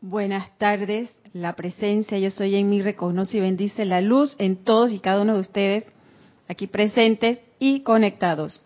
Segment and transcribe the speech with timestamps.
[0.00, 4.92] Buenas tardes, la presencia, yo soy en mí, reconoce y bendice la luz en todos
[4.92, 5.92] y cada uno de ustedes
[6.46, 8.62] aquí presentes y conectados.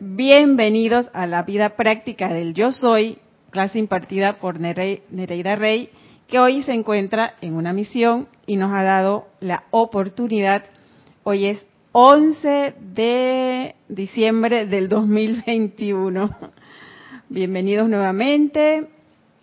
[0.00, 3.18] Bienvenidos a la vida práctica del Yo Soy,
[3.50, 5.90] clase impartida por Nereida Rey,
[6.26, 10.64] que hoy se encuentra en una misión y nos ha dado la oportunidad.
[11.22, 16.30] Hoy es 11 de diciembre del 2021.
[17.28, 18.86] Bienvenidos nuevamente.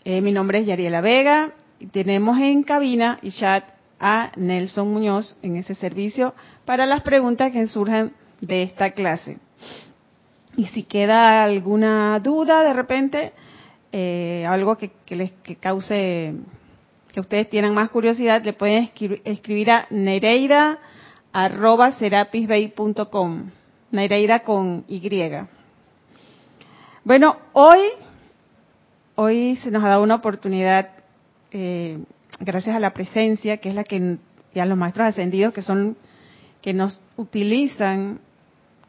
[0.05, 1.51] Eh, mi nombre es Yariela Vega
[1.82, 3.65] y tenemos en cabina y chat
[4.00, 6.33] a Nelson Muñoz en ese servicio
[6.64, 9.37] para las preguntas que surjan de esta clase.
[10.56, 13.33] Y si queda alguna duda de repente,
[13.92, 16.36] eh, algo que, les cause,
[17.11, 18.89] que ustedes tengan más curiosidad, le pueden
[19.25, 20.79] escribir, a Nereida.
[23.92, 25.00] Nereida con Y.
[27.06, 27.80] Bueno, hoy,
[29.16, 30.92] hoy se nos ha dado una oportunidad,
[31.52, 32.00] eh,
[32.40, 34.20] gracias a la presencia, que es la que,
[34.54, 35.98] y a los maestros ascendidos que son,
[36.62, 38.22] que nos utilizan,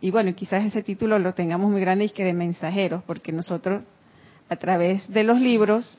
[0.01, 3.83] y bueno, quizás ese título lo tengamos muy grande y que de mensajeros, porque nosotros,
[4.49, 5.99] a través de los libros,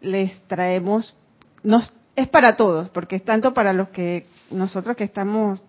[0.00, 1.18] les traemos,
[1.62, 5.62] nos, es para todos, porque es tanto para los que nosotros que estamos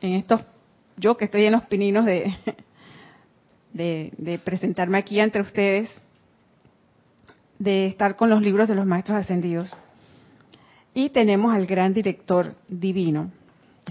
[0.00, 0.40] en estos,
[0.96, 2.34] yo que estoy en los pininos de,
[3.74, 5.90] de, presentarme aquí ante ustedes,
[7.58, 9.76] de estar con los libros de los maestros ascendidos.
[10.94, 13.30] Y tenemos al gran director divino.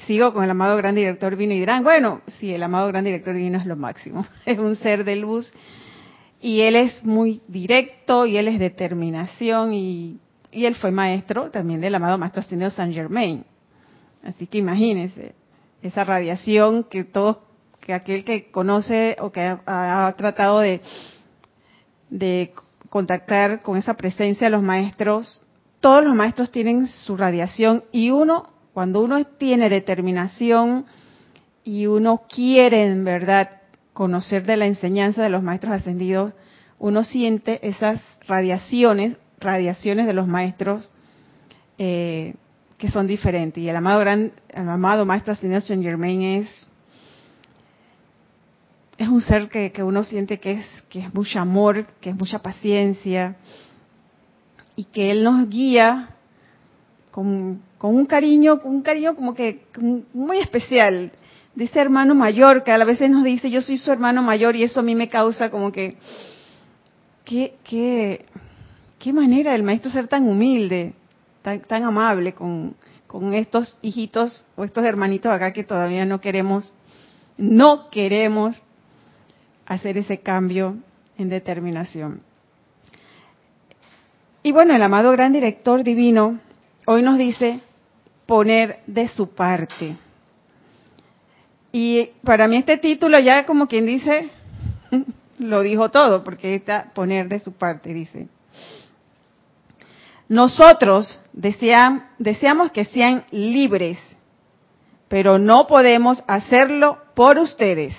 [0.08, 3.36] Sigo con el amado gran director divino y dirán, bueno, sí, el amado gran director
[3.36, 4.26] divino es lo máximo.
[4.46, 5.52] Es un ser de luz
[6.42, 10.18] y él es muy directo y él es determinación y,
[10.52, 13.46] y él fue maestro también del amado maestro ascendido Saint Germain.
[14.24, 15.36] Así que imagínense
[15.82, 17.38] esa radiación que todos,
[17.84, 20.82] que aquel que conoce o que ha, tratado de,
[22.10, 22.52] de
[22.90, 25.42] contactar con esa presencia de los maestros,
[25.82, 30.86] todos los maestros tienen su radiación y uno, cuando uno tiene determinación
[31.66, 33.50] y uno quiere en verdad
[33.92, 36.34] conocer de la enseñanza de los maestros ascendidos,
[36.80, 40.90] uno siente esas radiaciones, radiaciones de los maestros
[41.78, 42.36] eh,
[42.78, 43.62] que son diferentes.
[43.62, 46.70] Y el amado gran, el amado maestro ascendido Saint Germain es
[49.04, 52.16] es un ser que, que, uno siente que es que es mucho amor, que es
[52.16, 53.36] mucha paciencia
[54.76, 56.10] y que él nos guía
[57.12, 59.66] con, con un cariño, un cariño como que
[60.14, 61.12] muy especial.
[61.56, 64.80] Dice hermano mayor, que a veces nos dice yo soy su hermano mayor y eso
[64.80, 65.98] a mí me causa como que
[67.26, 68.26] qué qué
[68.98, 70.94] qué manera del maestro ser tan humilde,
[71.42, 72.74] tan, amable con,
[73.06, 76.74] con estos hijitos o estos hermanitos acá que todavía no queremos,
[77.38, 78.64] no queremos
[79.66, 80.78] hacer ese cambio
[81.18, 82.22] en determinación.
[84.42, 86.40] Y bueno, el amado gran director divino
[86.86, 87.62] hoy nos dice
[88.26, 89.96] poner de su parte.
[91.72, 94.30] Y para mí este título ya como quien dice,
[95.40, 98.28] lo dijo todo, porque está poner de su parte, dice.
[100.30, 103.98] Nosotros deseamos que sean libres,
[105.08, 107.96] pero no podemos hacerlo por ustedes.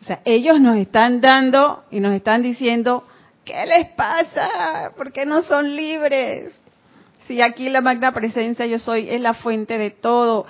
[0.00, 3.04] O sea, ellos nos están dando y nos están diciendo,
[3.44, 4.92] ¿qué les pasa?
[4.96, 6.58] ¿Por qué no son libres?
[7.26, 10.46] Si aquí la magna presencia yo soy es la fuente de todo.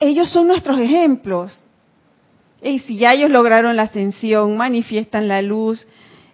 [0.00, 1.62] Ellos son nuestros ejemplos.
[2.62, 5.88] Y si ya ellos lograron la ascensión, manifiestan la luz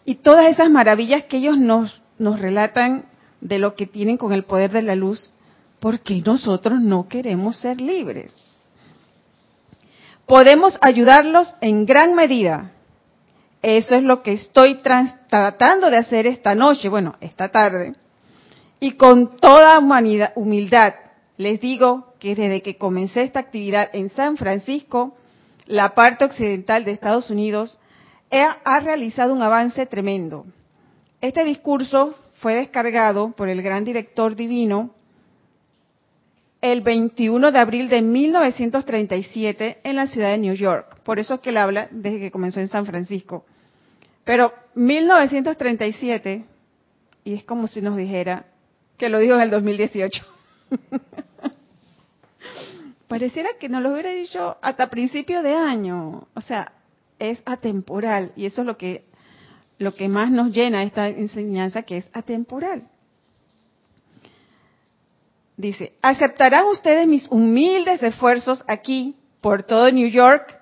[0.05, 3.05] y todas esas maravillas que ellos nos nos relatan
[3.41, 5.31] de lo que tienen con el poder de la luz,
[5.81, 8.35] porque nosotros no queremos ser libres.
[10.29, 12.73] Podemos ayudarlos en gran medida.
[13.63, 17.95] Eso es lo que estoy tratando de hacer esta noche, bueno, esta tarde.
[18.79, 19.81] Y con toda
[20.37, 20.95] humildad
[21.39, 25.17] les digo que desde que comencé esta actividad en San Francisco,
[25.67, 27.81] la parte occidental de Estados Unidos
[28.31, 30.45] ha realizado un avance tremendo.
[31.23, 34.91] Este discurso fue descargado por el gran director divino
[36.61, 41.01] el 21 de abril de 1937 en la ciudad de New York.
[41.03, 43.45] Por eso es que él habla desde que comenzó en San Francisco.
[44.25, 46.45] Pero 1937,
[47.25, 48.47] y es como si nos dijera
[48.97, 50.25] que lo dijo en el 2018.
[53.09, 56.27] Pareciera que nos lo hubiera dicho hasta principio de año.
[56.35, 56.73] O sea,
[57.19, 59.05] es atemporal y eso es lo que
[59.79, 62.89] lo que más nos llena esta enseñanza que es atemporal.
[65.59, 70.57] Dice, ¿aceptarán ustedes mis humildes esfuerzos aquí por todo New York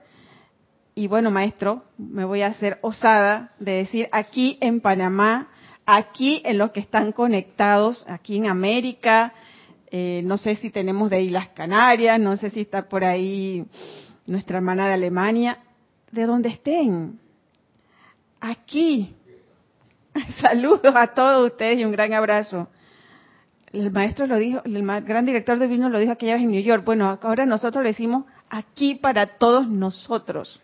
[0.94, 5.48] Y bueno, maestro, me voy a hacer osada de decir aquí en Panamá,
[5.84, 9.34] aquí en los que están conectados, aquí en América,
[9.90, 13.66] eh, no sé si tenemos de ahí las Canarias, no sé si está por ahí
[14.24, 15.58] nuestra hermana de Alemania,
[16.10, 17.20] de donde estén.
[18.40, 19.14] Aquí.
[20.40, 22.66] Saludos a todos ustedes y un gran abrazo.
[23.72, 26.62] El maestro lo dijo, el gran director de vino lo dijo aquella vez en New
[26.62, 26.84] York.
[26.84, 30.60] Bueno, ahora nosotros le decimos aquí para todos nosotros.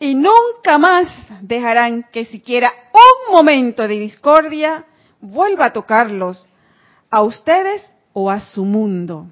[0.00, 1.08] Y nunca más
[1.42, 4.86] dejarán que siquiera un momento de discordia
[5.20, 6.48] vuelva a tocarlos,
[7.10, 9.26] a ustedes o a su mundo.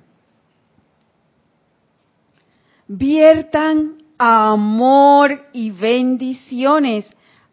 [2.88, 7.08] Viertan amor y bendiciones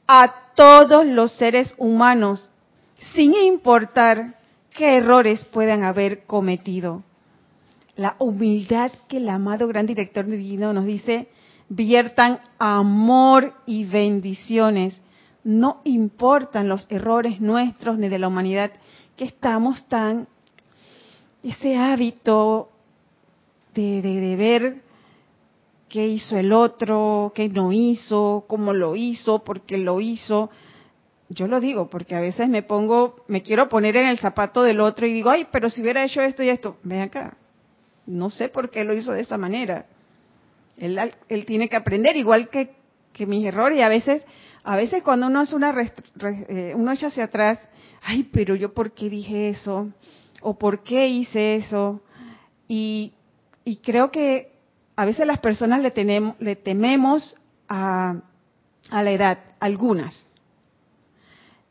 [0.08, 2.52] a todos los seres humanos,
[3.14, 4.36] sin importar
[4.74, 7.04] qué errores puedan haber cometido.
[7.96, 11.28] La humildad que el amado gran director divino nos dice,
[11.70, 15.00] viertan amor y bendiciones.
[15.44, 18.72] No importan los errores nuestros ni de la humanidad,
[19.16, 20.28] que estamos tan,
[21.44, 22.70] ese hábito
[23.76, 24.82] de, de, de ver
[25.90, 30.50] qué hizo el otro, qué no hizo, cómo lo hizo, por qué lo hizo.
[31.34, 34.80] Yo lo digo porque a veces me pongo, me quiero poner en el zapato del
[34.80, 37.38] otro y digo, ay, pero si hubiera hecho esto y esto, ven acá,
[38.06, 39.86] no sé por qué lo hizo de esta manera.
[40.78, 41.00] Él,
[41.30, 42.72] él tiene que aprender, igual que,
[43.14, 44.24] que mis errores, y a veces,
[44.64, 45.74] a veces cuando uno hace una,
[46.50, 47.60] eh, uno echa hacia atrás,
[48.02, 49.90] ay, pero yo por qué dije eso,
[50.42, 52.02] o por qué hice eso,
[52.68, 53.14] y,
[53.64, 54.54] y creo que
[54.96, 57.36] a veces las personas le, tenemos, le tememos
[57.68, 58.16] a,
[58.92, 60.33] la edad, algunas.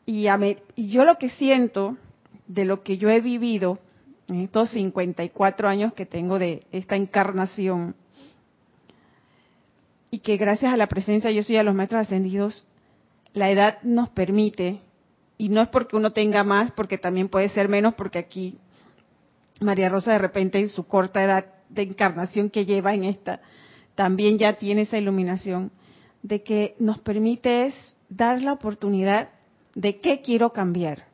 [0.07, 0.27] Y,
[0.77, 1.97] y yo lo que siento
[2.47, 3.79] de lo que yo he vivido
[4.29, 7.95] en estos 54 años que tengo de esta encarnación,
[10.13, 12.67] y que gracias a la presencia yo soy a los maestros ascendidos,
[13.33, 14.81] la edad nos permite,
[15.39, 18.59] y no es porque uno tenga más, porque también puede ser menos, porque aquí
[19.61, 23.41] María Rosa de repente en su corta edad de encarnación que lleva en esta,
[23.95, 25.73] también ya tiene esa iluminación
[26.23, 29.31] de que nos permite es dar la oportunidad
[29.75, 31.07] de qué quiero cambiar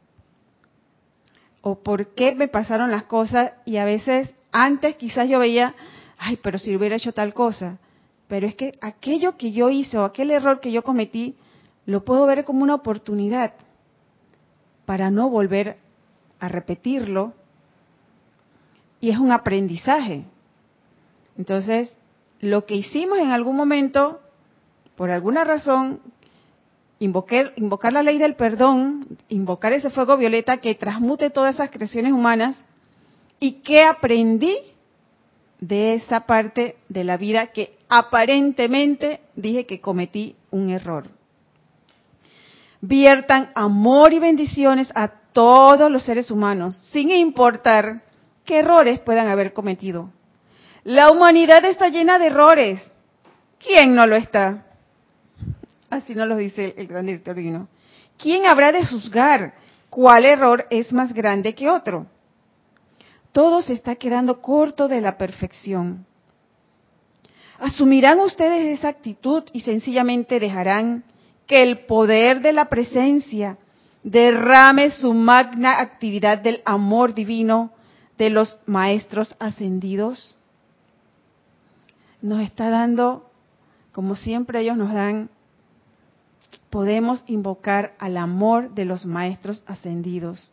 [1.62, 5.74] o por qué me pasaron las cosas y a veces antes quizás yo veía,
[6.18, 7.78] ay, pero si hubiera hecho tal cosa,
[8.28, 11.36] pero es que aquello que yo hice o aquel error que yo cometí,
[11.86, 13.54] lo puedo ver como una oportunidad
[14.84, 15.78] para no volver
[16.40, 17.32] a repetirlo.
[19.00, 20.24] Y es un aprendizaje.
[21.36, 21.96] Entonces,
[22.40, 24.20] lo que hicimos en algún momento,
[24.96, 26.00] por alguna razón,
[26.98, 32.12] invocar, invocar la ley del perdón, invocar ese fuego violeta que transmute todas esas creaciones
[32.12, 32.64] humanas,
[33.40, 34.56] y qué aprendí
[35.60, 41.08] de esa parte de la vida que aparentemente dije que cometí un error.
[42.80, 48.02] Viertan amor y bendiciones a todos los seres humanos, sin importar
[48.44, 50.10] qué errores puedan haber cometido.
[50.84, 52.92] La humanidad está llena de errores.
[53.58, 54.67] ¿Quién no lo está?
[55.90, 57.36] Así nos lo dice el gran director.
[58.16, 59.54] ¿Quién habrá de juzgar
[59.88, 62.06] cuál error es más grande que otro?
[63.32, 66.06] Todo se está quedando corto de la perfección.
[67.58, 71.04] ¿Asumirán ustedes esa actitud y sencillamente dejarán
[71.46, 73.58] que el poder de la presencia
[74.02, 77.72] derrame su magna actividad del amor divino
[78.16, 80.38] de los maestros ascendidos?
[82.20, 83.30] nos está dando,
[83.92, 85.30] como siempre ellos nos dan,
[86.70, 90.50] podemos invocar al amor de los maestros ascendidos.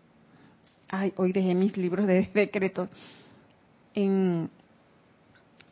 [0.89, 2.89] Ay, hoy dejé mis libros de decretos.
[3.93, 4.49] En,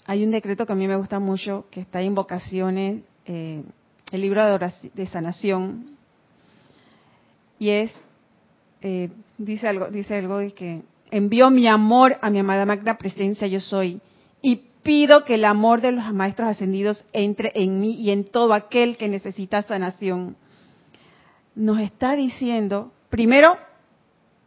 [0.06, 3.64] hay un decreto que a mí me gusta mucho, que está en invocaciones, eh,
[4.12, 5.98] el libro de, sanación,
[7.58, 8.02] y es,
[8.82, 13.48] eh, dice algo, dice algo de que envío mi amor a mi amada magna presencia
[13.48, 14.02] yo soy,
[14.42, 18.54] y pido que el amor de los maestros ascendidos entre en mí y en todo
[18.54, 20.36] aquel que necesita sanación.
[21.56, 23.58] Nos está diciendo, primero,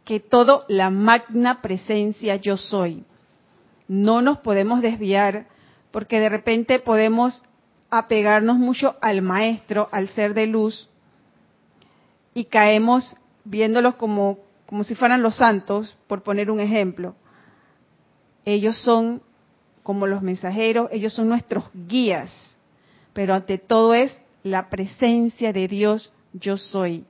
[0.05, 3.03] que todo la magna presencia yo soy.
[3.87, 5.47] No nos podemos desviar
[5.91, 7.43] porque de repente podemos
[7.89, 10.89] apegarnos mucho al maestro, al ser de luz,
[12.33, 13.15] y caemos
[13.45, 17.15] viéndolos como, como si fueran los santos, por poner un ejemplo.
[18.45, 19.21] Ellos son
[19.87, 22.57] como los mensajeros, ellos son nuestros guías,
[23.13, 27.05] pero ante todo es la presencia de Dios, yo soy.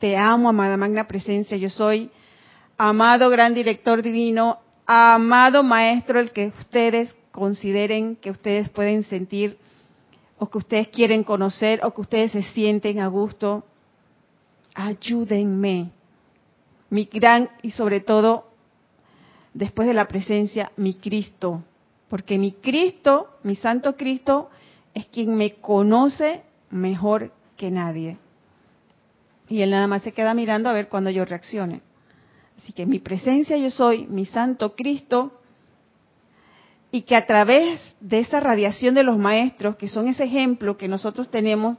[0.00, 2.10] Te amo, amada magna presencia, yo soy.
[2.76, 9.56] Amado gran director divino, amado maestro, el que ustedes consideren que ustedes pueden sentir
[10.36, 13.64] o que ustedes quieren conocer, o que ustedes se sienten a gusto,
[14.74, 15.92] ayúdenme.
[16.88, 18.48] Mi gran y sobre todo,
[19.54, 21.62] después de la presencia, mi Cristo.
[22.10, 24.50] Porque mi Cristo, mi Santo Cristo,
[24.92, 28.18] es quien me conoce mejor que nadie.
[29.48, 31.82] Y él nada más se queda mirando a ver cuando yo reaccione.
[32.58, 35.40] Así que mi presencia yo soy, mi Santo Cristo,
[36.90, 40.88] y que a través de esa radiación de los maestros, que son ese ejemplo que
[40.88, 41.78] nosotros tenemos,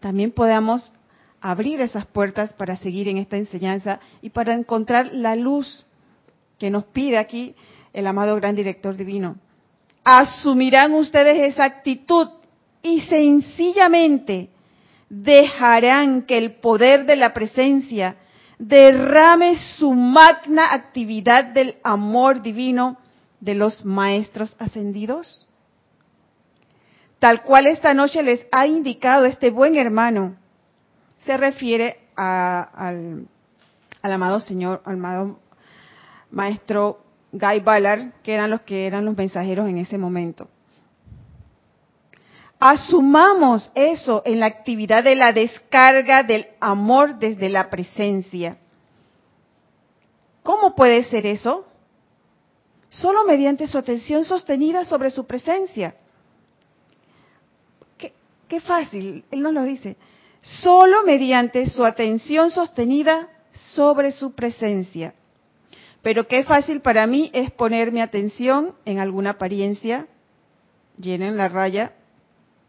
[0.00, 0.94] también podamos
[1.42, 5.86] abrir esas puertas para seguir en esta enseñanza y para encontrar la luz
[6.58, 7.54] que nos pide aquí
[7.92, 9.36] el amado gran director divino.
[10.12, 12.30] Asumirán ustedes esa actitud
[12.82, 14.50] y sencillamente
[15.08, 18.16] dejarán que el poder de la presencia
[18.58, 22.98] derrame su magna actividad del amor divino
[23.38, 25.48] de los maestros ascendidos?
[27.20, 30.34] Tal cual esta noche les ha indicado este buen hermano,
[31.20, 33.28] se refiere al,
[34.02, 35.38] amado Señor, al amado
[36.32, 40.48] Maestro Guy Ballard, que eran los que eran los mensajeros en ese momento.
[42.58, 48.58] Asumamos eso en la actividad de la descarga del amor desde la presencia.
[50.42, 51.64] ¿Cómo puede ser eso?
[52.90, 55.94] Solo mediante su atención sostenida sobre su presencia.
[58.48, 59.96] Qué, fácil, él nos lo dice.
[60.40, 65.14] Solo mediante su atención sostenida sobre su presencia.
[66.02, 70.06] Pero qué fácil para mí es poner mi atención en alguna apariencia,
[70.98, 71.92] llenen la raya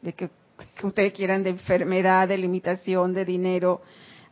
[0.01, 0.29] de que,
[0.83, 3.81] ustedes quieran de enfermedad, de limitación, de dinero,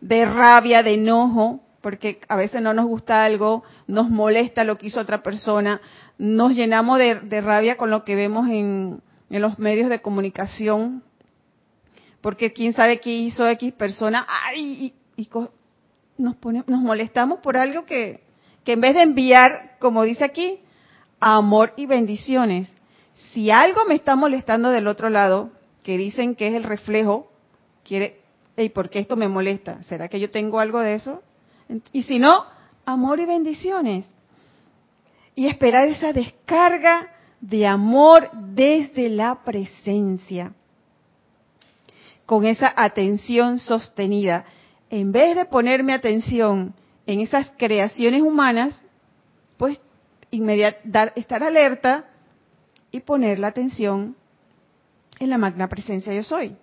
[0.01, 4.87] de rabia, de enojo, porque a veces no nos gusta algo, nos molesta lo que
[4.87, 5.81] hizo otra persona,
[6.17, 11.03] nos llenamos de, rabia con lo que vemos en, los medios de comunicación,
[12.21, 15.29] porque quién sabe qué hizo X persona, ay, y,
[16.17, 18.21] nos, nos molestamos por algo que,
[18.69, 20.59] que en vez de enviar, como dice aquí,
[21.19, 22.71] amor y bendiciones,
[23.15, 25.49] si algo me está molestando del otro lado,
[25.81, 27.31] que dicen que es el reflejo,
[27.83, 28.19] quiere,
[28.55, 29.81] ¿y por qué esto me molesta?
[29.81, 31.23] ¿Será que yo tengo algo de eso?
[31.93, 32.45] Y si no,
[32.85, 34.07] amor y bendiciones.
[35.33, 37.07] Y esperar esa descarga
[37.41, 40.53] de amor desde la presencia,
[42.27, 44.45] con esa atención sostenida.
[44.91, 46.75] En vez de ponerme atención
[47.09, 48.83] en esas creaciones humanas,
[49.57, 49.81] pues
[50.29, 52.05] estar alerta
[52.91, 54.15] y poner la atención
[55.19, 56.55] en la magna presencia yo soy.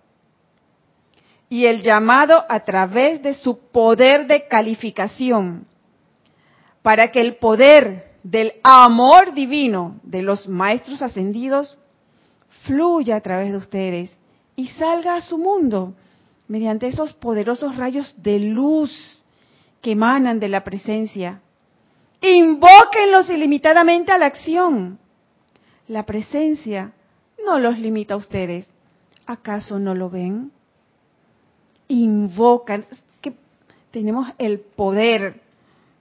[1.49, 5.67] Y el llamado a través de su poder de calificación,
[6.81, 11.77] para que el poder del amor divino de los maestros ascendidos
[12.63, 14.17] fluya a través de ustedes
[14.55, 15.95] y salga a su mundo
[16.47, 19.26] mediante esos poderosos rayos de luz
[19.81, 21.41] que emanan de la presencia.
[22.21, 24.99] Invóquenlos ilimitadamente a la acción.
[25.87, 26.93] La presencia
[27.45, 28.71] no los limita a ustedes.
[29.27, 30.53] ¿Acaso no lo ven?
[31.89, 32.87] Invocan,
[33.21, 33.35] que
[33.91, 35.41] tenemos el poder,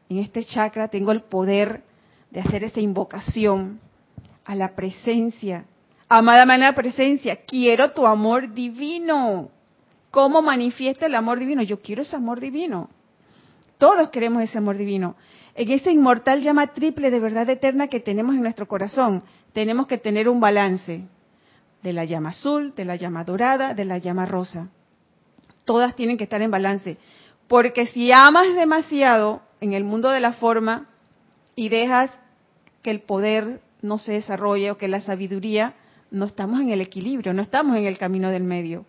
[0.09, 1.83] en este chakra tengo el poder
[2.31, 3.79] de hacer esa invocación
[4.45, 5.65] a la presencia.
[6.07, 9.49] Amada mana presencia, quiero tu amor divino.
[10.11, 11.63] ¿Cómo manifiesta el amor divino?
[11.63, 12.89] Yo quiero ese amor divino.
[13.77, 15.15] Todos queremos ese amor divino.
[15.53, 19.97] En esa inmortal llama triple de verdad eterna que tenemos en nuestro corazón, tenemos que
[19.97, 21.03] tener un balance
[21.81, 24.69] de la llama azul, de la llama dorada, de la llama rosa.
[25.65, 26.97] Todas tienen que estar en balance.
[27.47, 30.89] Porque si amas demasiado en el mundo de la forma
[31.55, 32.11] y dejas
[32.81, 35.75] que el poder no se desarrolle o que la sabiduría,
[36.11, 38.85] no estamos en el equilibrio, no estamos en el camino del medio.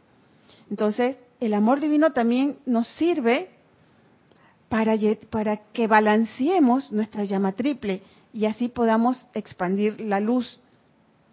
[0.71, 3.51] Entonces, el amor divino también nos sirve
[4.69, 4.97] para,
[5.73, 10.61] que balanceemos nuestra llama triple y así podamos expandir la luz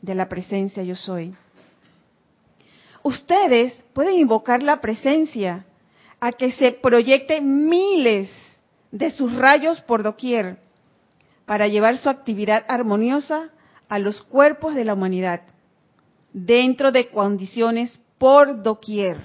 [0.01, 1.35] de la presencia yo soy
[3.03, 5.65] ustedes pueden invocar la presencia
[6.19, 8.31] a que se proyecte miles
[8.91, 10.57] de sus rayos por doquier
[11.45, 13.49] para llevar su actividad armoniosa
[13.89, 15.41] a los cuerpos de la humanidad,
[16.31, 19.17] dentro de condiciones por doquier.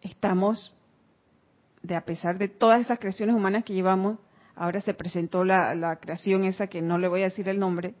[0.00, 0.74] Estamos,
[1.82, 4.18] de a pesar de todas esas creaciones humanas que llevamos,
[4.54, 7.94] ahora se presentó la, creación esa que no le voy a decir el nombre,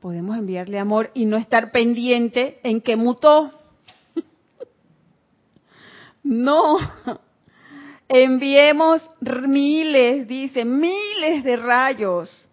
[0.00, 3.52] podemos enviarle amor y no estar pendiente en que mutó.
[6.22, 6.78] no,
[8.08, 12.46] enviemos miles, dice, miles de rayos.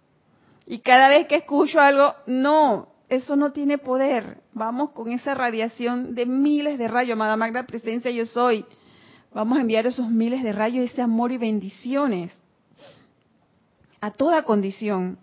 [0.67, 4.37] Y cada vez que escucho algo, no, eso no tiene poder.
[4.53, 8.63] vamos con esa radiación de miles de rayos, amada magna presencia yo soy.
[9.33, 12.31] Vamos a enviar esos miles de rayos, ese amor y bendiciones
[14.01, 15.17] a toda condición.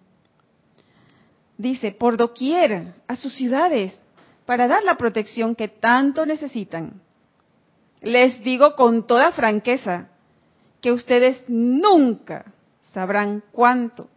[1.59, 4.01] Dice, por doquier, a sus ciudades,
[4.45, 7.01] para dar la protección que tanto necesitan.
[8.03, 10.09] Les digo con toda franqueza
[10.81, 12.53] que ustedes nunca
[12.93, 14.09] sabrán cuánto.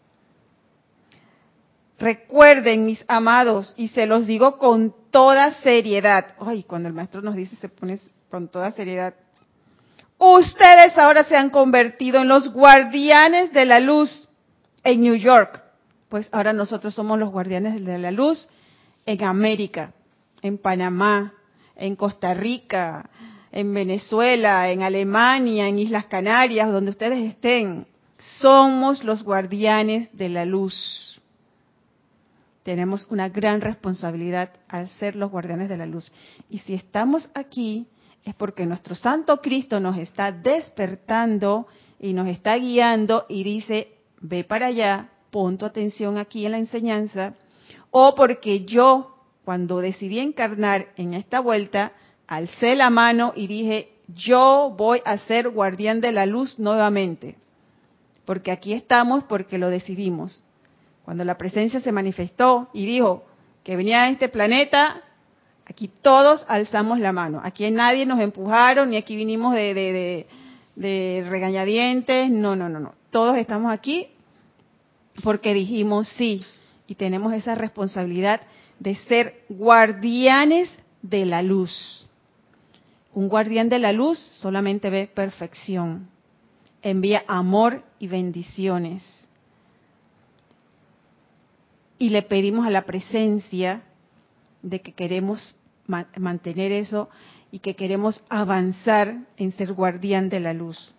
[1.98, 6.36] Recuerden, mis amados, y se los digo con toda seriedad.
[6.40, 9.14] Ay, cuando el maestro nos dice, se pone con toda seriedad.
[10.20, 14.28] Ustedes ahora se han convertido en los guardianes de la luz
[14.84, 15.64] en New York.
[16.10, 18.50] Pues ahora nosotros somos los guardianes de la luz
[19.06, 19.94] en América,
[20.42, 21.34] en Panamá,
[21.78, 23.10] en Costa Rica,
[23.54, 27.88] en Venezuela, en Alemania, en Islas Canarias, donde ustedes estén.
[28.42, 31.22] Somos los guardianes de la luz.
[32.64, 36.12] Tenemos una gran responsabilidad al ser los guardianes de la luz.
[36.50, 37.88] Y si estamos aquí
[38.24, 41.68] es porque nuestro Santo Cristo nos está despertando
[42.00, 46.58] y nos está guiando y dice, ve para allá, pon tu atención aquí en la
[46.58, 47.36] enseñanza,
[47.92, 51.94] o porque yo, cuando decidí encarnar en esta vuelta,
[52.28, 57.36] alcé la mano y dije, yo voy a ser guardián de la luz nuevamente,
[58.26, 60.44] porque aquí estamos porque lo decidimos.
[61.04, 63.26] Cuando la presencia se manifestó y dijo
[63.64, 65.02] que venía a este planeta,
[65.70, 67.40] aquí todos alzamos la mano.
[67.44, 70.28] Aquí nadie nos empujaron, ni aquí vinimos de, de,
[70.76, 72.96] de regañadientes, no, no, no, no.
[73.12, 74.08] Todos estamos aquí
[75.24, 76.44] porque dijimos sí
[76.88, 78.42] y tenemos esa responsabilidad
[78.80, 82.08] de ser guardianes de la luz.
[83.14, 86.10] Un guardián de la luz solamente ve perfección,
[86.82, 89.28] envía amor y bendiciones.
[91.98, 93.84] Y le pedimos a la presencia
[94.62, 95.56] de que queremos
[96.18, 97.10] mantener eso
[97.52, 100.94] y que queremos avanzar en ser guardián de la luz.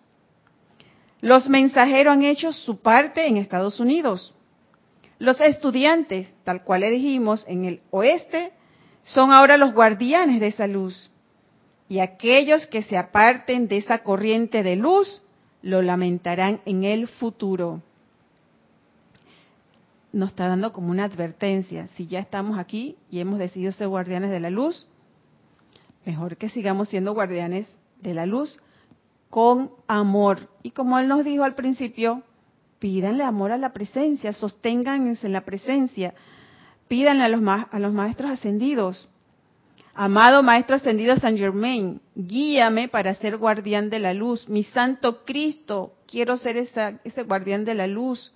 [1.21, 4.35] Los mensajeros han hecho su parte en Estados Unidos.
[5.19, 8.51] Los estudiantes, tal cual le dijimos, en el oeste,
[9.03, 11.11] son ahora los guardianes de esa luz.
[11.87, 15.23] Y aquellos que se aparten de esa corriente de luz,
[15.61, 17.81] lo lamentarán en el futuro.
[20.13, 21.87] Nos está dando como una advertencia.
[21.87, 24.87] Si ya estamos aquí y hemos decidido ser guardianes de la luz,
[26.05, 28.59] mejor que sigamos siendo guardianes de la luz
[29.29, 30.49] con amor.
[30.63, 32.23] Y como él nos dijo al principio,
[32.79, 36.13] pídanle amor a la presencia, sosténganse en la presencia,
[36.87, 39.07] pídanle a los, a los maestros ascendidos.
[39.93, 44.47] Amado Maestro Ascendido San Germain, guíame para ser guardián de la luz.
[44.47, 48.33] Mi Santo Cristo, quiero ser esa, ese guardián de la luz.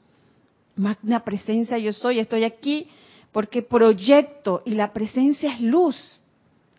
[0.75, 2.87] Magna presencia yo soy, estoy aquí
[3.31, 6.19] porque proyecto y la presencia es luz.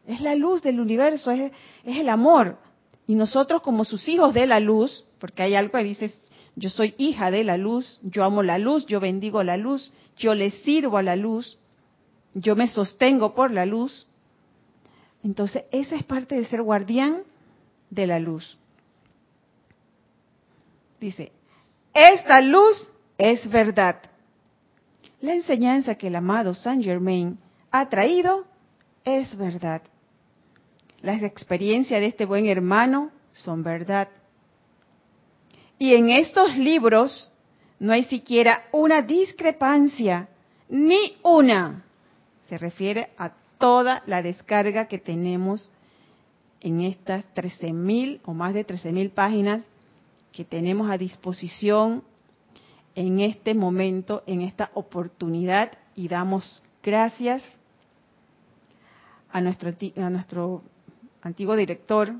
[0.06, 1.52] Es la luz del universo, es,
[1.84, 2.58] es el amor.
[3.06, 6.12] Y nosotros como sus hijos de la luz, porque hay algo que dice,
[6.54, 10.34] yo soy hija de la luz, yo amo la luz, yo bendigo la luz, yo
[10.34, 11.58] le sirvo a la luz,
[12.34, 14.06] yo me sostengo por la luz.
[15.22, 17.22] Entonces, esa es parte de ser guardián
[17.90, 18.58] de la luz.
[21.00, 21.32] Dice,
[21.92, 23.96] esta luz es verdad.
[25.20, 27.38] La enseñanza que el amado Saint Germain
[27.70, 28.44] ha traído
[29.04, 29.82] es verdad.
[31.02, 34.08] Las experiencias de este buen hermano son verdad.
[35.78, 37.30] Y en estos libros
[37.78, 40.28] no hay siquiera una discrepancia,
[40.68, 41.84] ni una.
[42.48, 45.70] Se refiere a toda la descarga que tenemos
[46.60, 49.64] en estas 13.000 o más de 13.000 páginas
[50.32, 52.02] que tenemos a disposición
[52.96, 57.44] en este momento, en esta oportunidad, y damos gracias
[59.30, 60.62] a nuestro, a nuestro
[61.22, 62.12] antiguo director,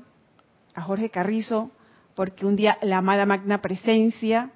[0.75, 1.71] a Jorge Carrizo,
[2.15, 4.51] porque un día la amada magna presencia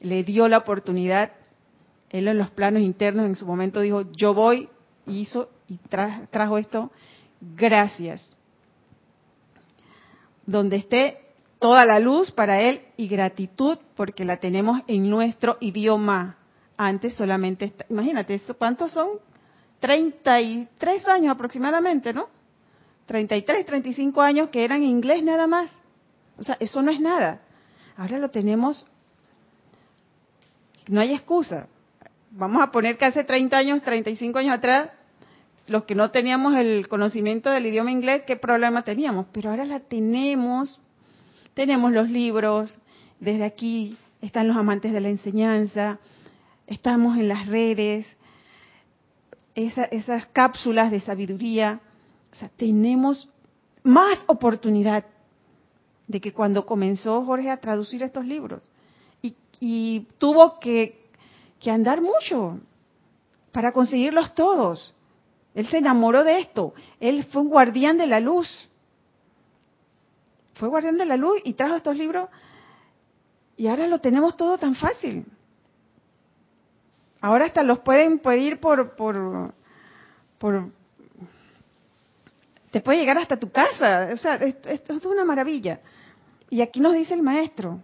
[0.00, 1.32] le dio la oportunidad,
[2.08, 4.68] él en los planos internos en su momento dijo, yo voy,
[5.06, 5.78] hizo y
[6.30, 6.90] trajo esto,
[7.40, 8.34] gracias.
[10.46, 11.23] Donde esté
[11.64, 16.36] toda la luz para él y gratitud porque la tenemos en nuestro idioma.
[16.76, 19.12] Antes solamente, imagínate, ¿cuántos son?
[19.80, 22.28] 33 años aproximadamente, ¿no?
[23.06, 25.70] 33, 35 años que eran inglés nada más.
[26.36, 27.40] O sea, eso no es nada.
[27.96, 28.86] Ahora lo tenemos,
[30.88, 31.68] no hay excusa.
[32.30, 34.90] Vamos a poner que hace 30 años, 35 años atrás,
[35.66, 39.28] los que no teníamos el conocimiento del idioma inglés, ¿qué problema teníamos?
[39.32, 40.78] Pero ahora la tenemos,
[41.54, 42.78] tenemos los libros,
[43.20, 45.98] desde aquí están los amantes de la enseñanza,
[46.66, 48.06] estamos en las redes,
[49.54, 51.80] esas cápsulas de sabiduría.
[52.32, 53.28] O sea, tenemos
[53.82, 55.04] más oportunidad
[56.08, 58.68] de que cuando comenzó Jorge a traducir estos libros
[59.60, 61.06] y, tuvo que,
[61.58, 62.58] que andar mucho
[63.52, 64.94] para conseguirlos todos.
[65.54, 66.74] Él se enamoró de esto.
[67.00, 68.68] Él fue un guardián de la luz.
[70.54, 72.28] Fue guardián de la luz y trajo estos libros
[73.56, 75.26] y ahora lo tenemos todo tan fácil.
[77.20, 79.54] Ahora hasta los pueden pedir por, por,
[80.38, 80.70] por,
[82.70, 84.10] te puede llegar hasta tu casa.
[84.12, 85.80] O sea, esto, es una maravilla.
[86.50, 87.80] Y aquí nos dice el maestro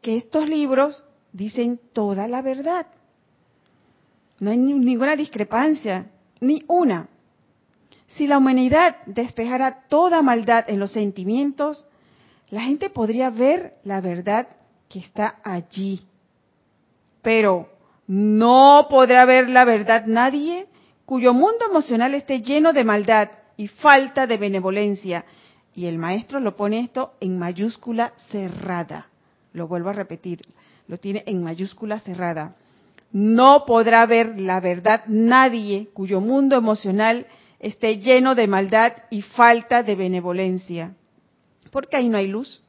[0.00, 2.86] que estos libros dicen toda la verdad.
[4.40, 6.06] No hay ninguna discrepancia,
[6.40, 7.08] ni una.
[8.16, 11.84] Si la humanidad despejara toda maldad en los sentimientos,
[12.48, 14.46] la gente podría ver la verdad
[14.88, 16.00] que está allí.
[17.22, 17.68] Pero
[18.06, 20.66] no podrá ver la verdad nadie
[21.04, 25.24] cuyo mundo emocional esté lleno de maldad y falta de benevolencia.
[25.74, 29.08] Y el maestro lo pone esto en mayúscula cerrada.
[29.52, 30.42] Lo vuelvo a repetir,
[30.86, 32.54] lo tiene en mayúscula cerrada.
[33.10, 37.26] No podrá ver la verdad nadie cuyo mundo emocional
[37.64, 40.94] esté lleno de maldad y falta de benevolencia.
[41.70, 42.62] Porque ahí no hay luz.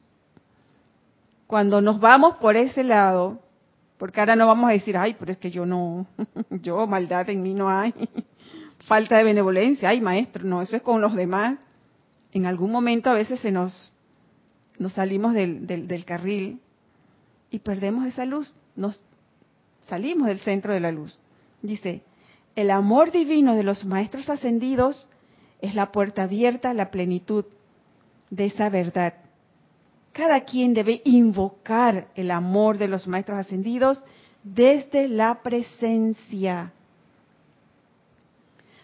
[1.47, 3.41] Cuando nos vamos por ese lado,
[3.97, 6.07] porque ahora no vamos a decir, ay, pero es que yo no,
[6.49, 7.93] yo maldad en mí no hay,
[8.87, 11.59] falta de benevolencia, ay, maestro, no, eso es con los demás.
[12.31, 13.91] En algún momento a veces se nos,
[14.79, 16.61] nos salimos del, del, del carril
[17.51, 19.03] y perdemos esa luz, nos
[19.83, 21.19] salimos del centro de la luz.
[21.61, 22.01] Dice,
[22.55, 25.09] el amor divino de los maestros ascendidos
[25.61, 27.45] es la puerta abierta a la plenitud
[28.29, 29.13] de esa verdad
[30.15, 34.01] cada quien debe invocar el amor de los maestros ascendidos
[34.43, 36.71] desde la presencia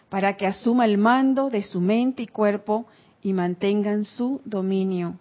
[0.10, 2.86] para que asuma el mando de su mente y cuerpo
[3.23, 5.15] y mantengan su dominio.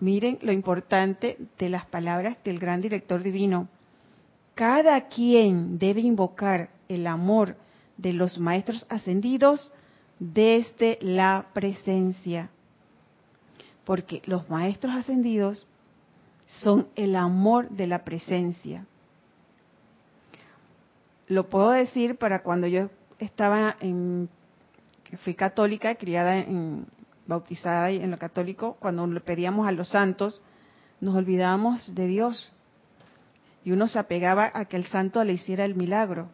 [0.00, 3.68] Miren lo importante de las palabras del gran director divino.
[4.54, 7.56] Cada quien debe invocar el amor
[7.96, 9.72] de los maestros ascendidos
[10.18, 12.50] desde la presencia
[13.84, 15.66] porque los maestros ascendidos
[16.46, 18.86] son el amor de la presencia.
[21.28, 24.28] Lo puedo decir para cuando yo estaba en,
[25.24, 26.86] fui católica, criada en,
[27.26, 30.42] bautizada en lo católico, cuando le pedíamos a los santos,
[31.00, 32.52] nos olvidábamos de Dios
[33.64, 36.28] y uno se apegaba a que el santo le hiciera el milagro.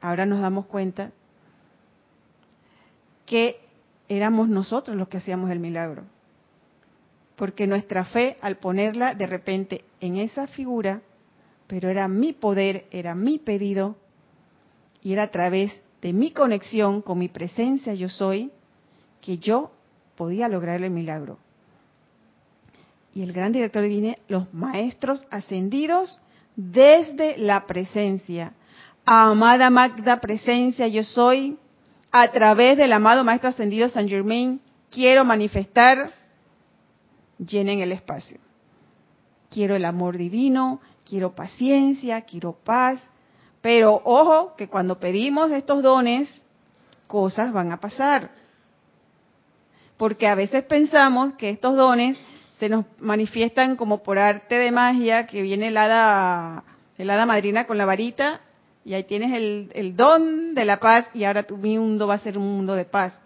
[0.00, 1.12] Ahora nos damos cuenta
[3.24, 3.60] que
[4.08, 6.04] éramos nosotros los que hacíamos el milagro.
[7.34, 11.02] Porque nuestra fe, al ponerla de repente en esa figura,
[11.66, 13.96] pero era mi poder, era mi pedido,
[15.02, 18.50] y era a través de mi conexión con mi presencia yo soy,
[19.20, 19.70] que yo
[20.16, 21.38] podía lograr el milagro.
[23.14, 26.20] Y el gran director divino, los maestros ascendidos
[26.54, 28.52] desde la presencia.
[29.08, 31.56] Amada Magda presencia, yo soy,
[32.10, 36.10] a través del amado Maestro Ascendido San Germain, quiero manifestar,
[37.38, 38.40] llenen el espacio.
[39.48, 43.00] Quiero el amor divino, quiero paciencia, quiero paz,
[43.62, 46.42] pero ojo que cuando pedimos estos dones,
[47.06, 48.32] cosas van a pasar.
[49.96, 52.18] Porque a veces pensamos que estos dones
[52.54, 56.64] se nos manifiestan como por arte de magia, que viene el hada,
[56.98, 58.40] el hada madrina con la varita
[58.86, 59.32] y ahí tienes
[59.74, 62.84] el, don de la paz y ahora tu mundo va a ser un mundo de
[62.84, 63.20] paz.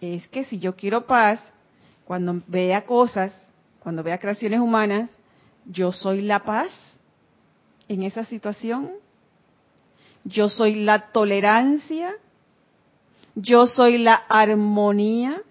[0.00, 1.52] Es que si yo quiero paz,
[2.06, 3.46] cuando vea cosas,
[3.80, 5.18] cuando vea creaciones humanas,
[5.66, 6.98] yo soy la paz
[7.86, 8.92] en esa situación.
[10.24, 12.14] Yo soy la tolerancia.
[13.34, 15.42] Yo soy la armonía.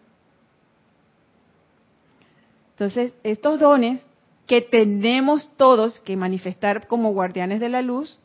[2.71, 4.07] Entonces, estos dones
[4.47, 8.19] que tenemos todos que manifestar como guardianes de la luz,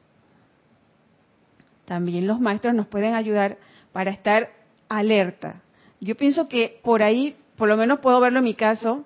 [1.85, 3.59] también los maestros nos pueden ayudar
[3.93, 4.51] para estar
[4.89, 5.63] alerta.
[6.01, 9.05] Yo pienso que por ahí, por lo menos puedo verlo en mi caso,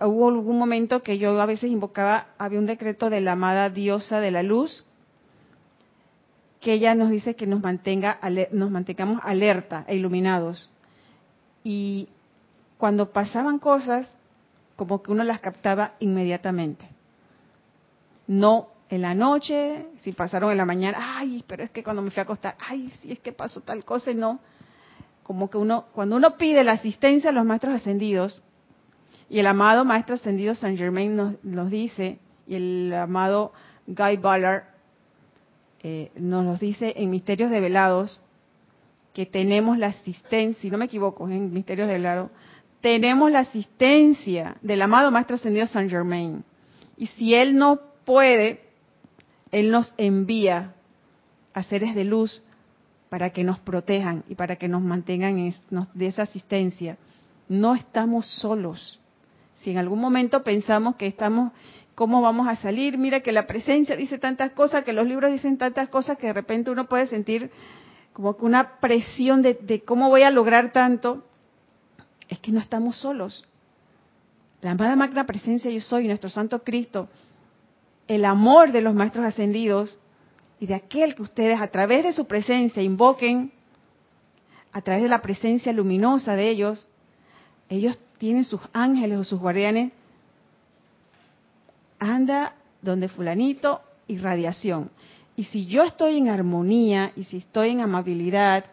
[0.00, 4.20] hubo algún momento que yo a veces invocaba, había un decreto de la amada diosa
[4.20, 4.84] de la luz,
[6.60, 8.18] que ella nos dice que nos mantenga
[8.52, 10.70] nos mantengamos alerta e iluminados.
[11.62, 12.08] Y
[12.78, 14.16] cuando pasaban cosas,
[14.76, 16.88] como que uno las captaba inmediatamente.
[18.26, 22.10] No en la noche, si pasaron en la mañana, ay, pero es que cuando me
[22.10, 24.40] fui a acostar, ay, si es que pasó tal cosa y no.
[25.22, 28.42] Como que uno, cuando uno pide la asistencia a los maestros ascendidos,
[29.28, 33.52] y el amado maestro ascendido Saint Germain nos, nos dice, y el amado
[33.86, 34.64] Guy Ballard,
[35.82, 38.22] eh, nos los dice en Misterios de Velados,
[39.12, 42.30] que tenemos la asistencia, si no me equivoco, en Misterios de Velado,
[42.80, 46.44] tenemos la asistencia del amado Maestro Ascendido San Germain.
[46.96, 48.67] Y si Él no puede,
[49.50, 50.74] Él nos envía
[51.54, 52.42] a seres de luz
[53.08, 56.98] para que nos protejan y para que nos mantengan, nos dé esa asistencia.
[57.48, 59.00] No estamos solos.
[59.54, 61.52] Si en algún momento pensamos que estamos,
[61.94, 62.98] ¿cómo vamos a salir?
[62.98, 66.32] Mira que la presencia dice tantas cosas, que los libros dicen tantas cosas que de
[66.34, 67.50] repente uno puede sentir
[68.12, 71.24] como que una presión de, de cómo voy a lograr tanto.
[72.28, 73.46] Es que no estamos solos.
[74.60, 77.08] La amada magna presencia yo soy, nuestro Santo Cristo,
[78.08, 79.98] el amor de los maestros ascendidos,
[80.60, 83.52] y de aquel que ustedes a través de su presencia invoquen,
[84.72, 86.86] a través de la presencia luminosa de ellos,
[87.68, 89.92] ellos tienen sus ángeles o sus guardianes,
[91.98, 94.90] anda donde fulanito y radiación.
[95.36, 98.64] Y si yo estoy en armonía y si estoy en amabilidad,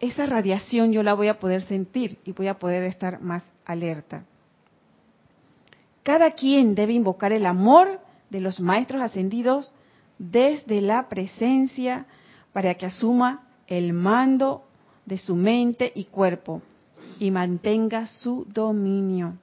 [0.00, 4.24] esa radiación yo la voy a poder sentir y voy a poder estar más alerta.
[6.04, 9.72] Cada quien debe invocar el amor de los maestros ascendidos
[10.18, 12.06] desde la presencia
[12.52, 14.64] para que asuma el mando
[15.06, 16.60] de su mente y cuerpo
[17.18, 19.38] y mantenga su dominio.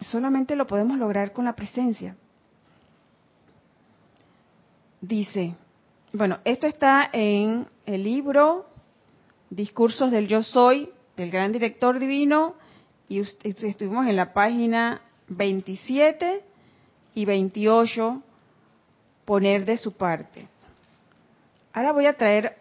[0.00, 2.16] Solamente lo podemos lograr con la presencia.
[5.00, 5.54] Dice,
[6.14, 8.73] bueno, esto está en el libro
[9.50, 12.54] Discursos del Yo Soy, del gran director divino,
[13.08, 16.42] y estuvimos en la página 27
[17.14, 18.22] y 28,
[19.24, 20.48] poner de su parte.
[21.72, 22.56] Ahora voy a traer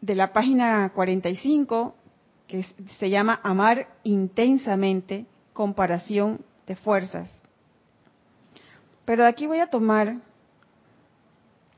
[0.00, 1.94] de la página 45,
[2.46, 7.42] que se llama Amar intensamente, comparación de fuerzas.
[9.04, 10.16] Pero aquí voy a tomar,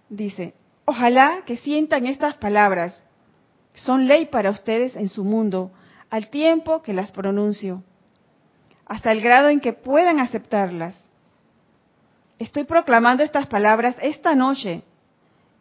[0.08, 0.54] dice,
[0.88, 3.04] ojalá que sientan estas palabras,
[3.74, 5.70] son ley para ustedes en su mundo,
[6.08, 7.82] al tiempo que las pronuncio,
[8.86, 11.06] hasta el grado en que puedan aceptarlas.
[12.38, 14.82] Estoy proclamando estas palabras esta noche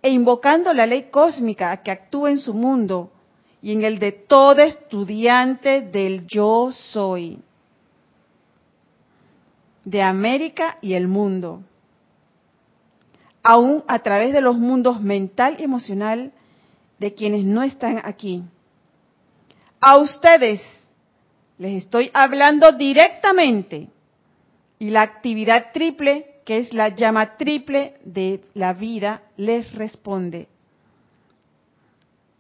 [0.01, 3.11] e invocando la ley cósmica a que actúe en su mundo
[3.61, 7.41] y en el de todo estudiante del yo soy,
[9.83, 11.63] de América y el mundo,
[13.47, 16.33] aún a través de los mundos mental y emocional
[16.99, 18.43] de quienes no están aquí.
[19.79, 20.59] A ustedes
[21.57, 23.87] les estoy hablando directamente.
[24.79, 30.49] Y la actividad triple, que es la llama triple de la vida, les responde.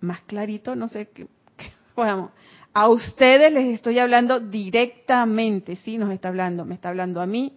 [0.01, 1.27] Más clarito, no sé qué.
[1.95, 2.31] Vamos,
[2.73, 7.53] a ustedes les estoy hablando directamente, sí, nos está hablando, me está hablando a mí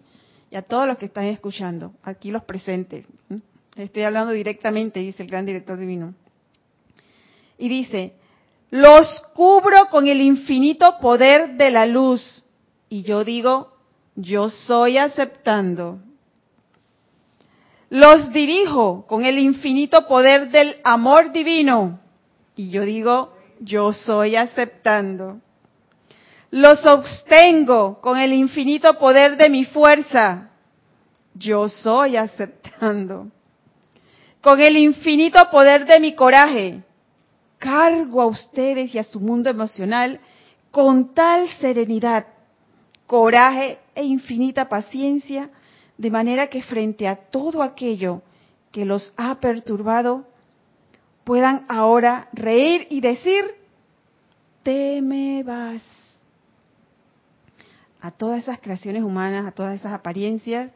[0.51, 3.05] y a todos los que están escuchando, aquí los presentes.
[3.77, 6.13] Estoy hablando directamente, dice el gran director divino.
[7.57, 8.13] Y dice,
[8.69, 12.43] los cubro con el infinito poder de la luz.
[12.89, 13.73] Y yo digo,
[14.15, 15.99] yo soy aceptando.
[17.89, 22.01] Los dirijo con el infinito poder del amor divino.
[22.57, 25.39] Y yo digo, yo soy aceptando.
[26.51, 30.49] Los sostengo con el infinito poder de mi fuerza.
[31.33, 33.27] Yo soy aceptando.
[34.41, 36.83] Con el infinito poder de mi coraje
[37.57, 40.19] cargo a ustedes y a su mundo emocional
[40.71, 42.25] con tal serenidad,
[43.05, 45.49] coraje e infinita paciencia,
[45.97, 48.23] de manera que frente a todo aquello
[48.71, 50.25] que los ha perturbado,
[51.23, 53.43] puedan ahora reír y decir,
[54.63, 56.10] te me vas.
[58.01, 60.71] A todas esas creaciones humanas, a todas esas apariencias,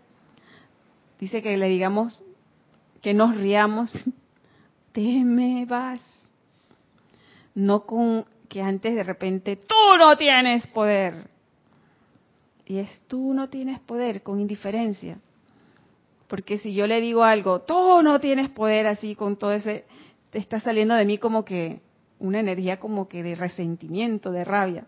[1.20, 2.24] dice que le digamos,
[3.02, 3.92] que nos riamos,
[4.92, 6.02] te me vas
[7.56, 11.30] no con que antes de repente tú no tienes poder.
[12.66, 15.20] Y es tú no tienes poder con indiferencia.
[16.28, 19.86] Porque si yo le digo algo, tú no tienes poder así con todo ese,
[20.32, 21.82] te está saliendo de mí como que
[22.20, 24.86] una energía como que de resentimiento, de rabia.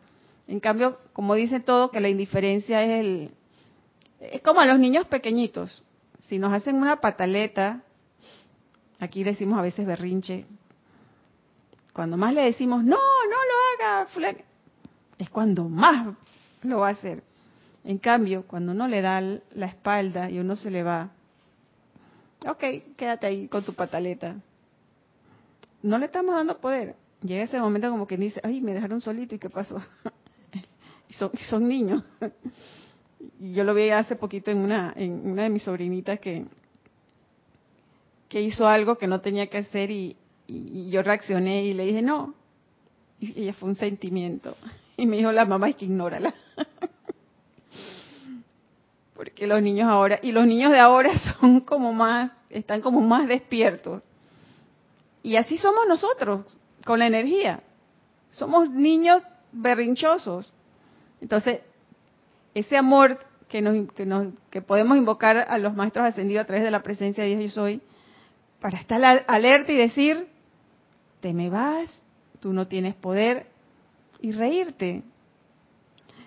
[0.47, 3.31] En cambio, como dice todo, que la indiferencia es el,
[4.19, 5.83] es como a los niños pequeñitos.
[6.21, 7.81] Si nos hacen una pataleta,
[8.99, 10.45] aquí decimos a veces berrinche,
[11.93, 13.38] cuando más le decimos, no, no
[13.79, 14.07] lo haga,
[15.17, 16.15] es cuando más
[16.63, 17.23] lo va a hacer.
[17.83, 21.10] En cambio, cuando uno le da la espalda y uno se le va,
[22.45, 22.63] ok,
[22.95, 24.36] quédate ahí con tu pataleta.
[25.81, 26.95] No le estamos dando poder.
[27.21, 29.81] Llega ese momento como que dice, ay, me dejaron solito y qué pasó.
[31.10, 32.04] y son, son niños.
[33.39, 36.46] yo lo vi hace poquito en una, en una de mis sobrinitas que,
[38.30, 40.15] que hizo algo que no tenía que hacer y,
[40.50, 42.34] yo reaccioné y le dije no.
[43.20, 44.56] Y ella fue un sentimiento.
[45.00, 46.34] Y me dijo la mamá es que ignórala.
[49.13, 53.28] Porque los niños ahora, y los niños de ahora son como más, están como más
[53.28, 54.02] despiertos.
[55.22, 57.62] Y así somos nosotros, con la energía.
[58.32, 60.52] Somos niños berrinchosos.
[61.21, 61.62] Entonces,
[62.53, 66.84] ese amor que, nos, que, podemos invocar a los maestros ascendidos a través de la
[66.84, 67.82] presencia de Dios yo soy,
[68.60, 70.27] para estar alerta y decir,
[71.21, 72.03] te me vas,
[72.39, 73.47] tú no tienes poder,
[74.19, 75.03] y reírte.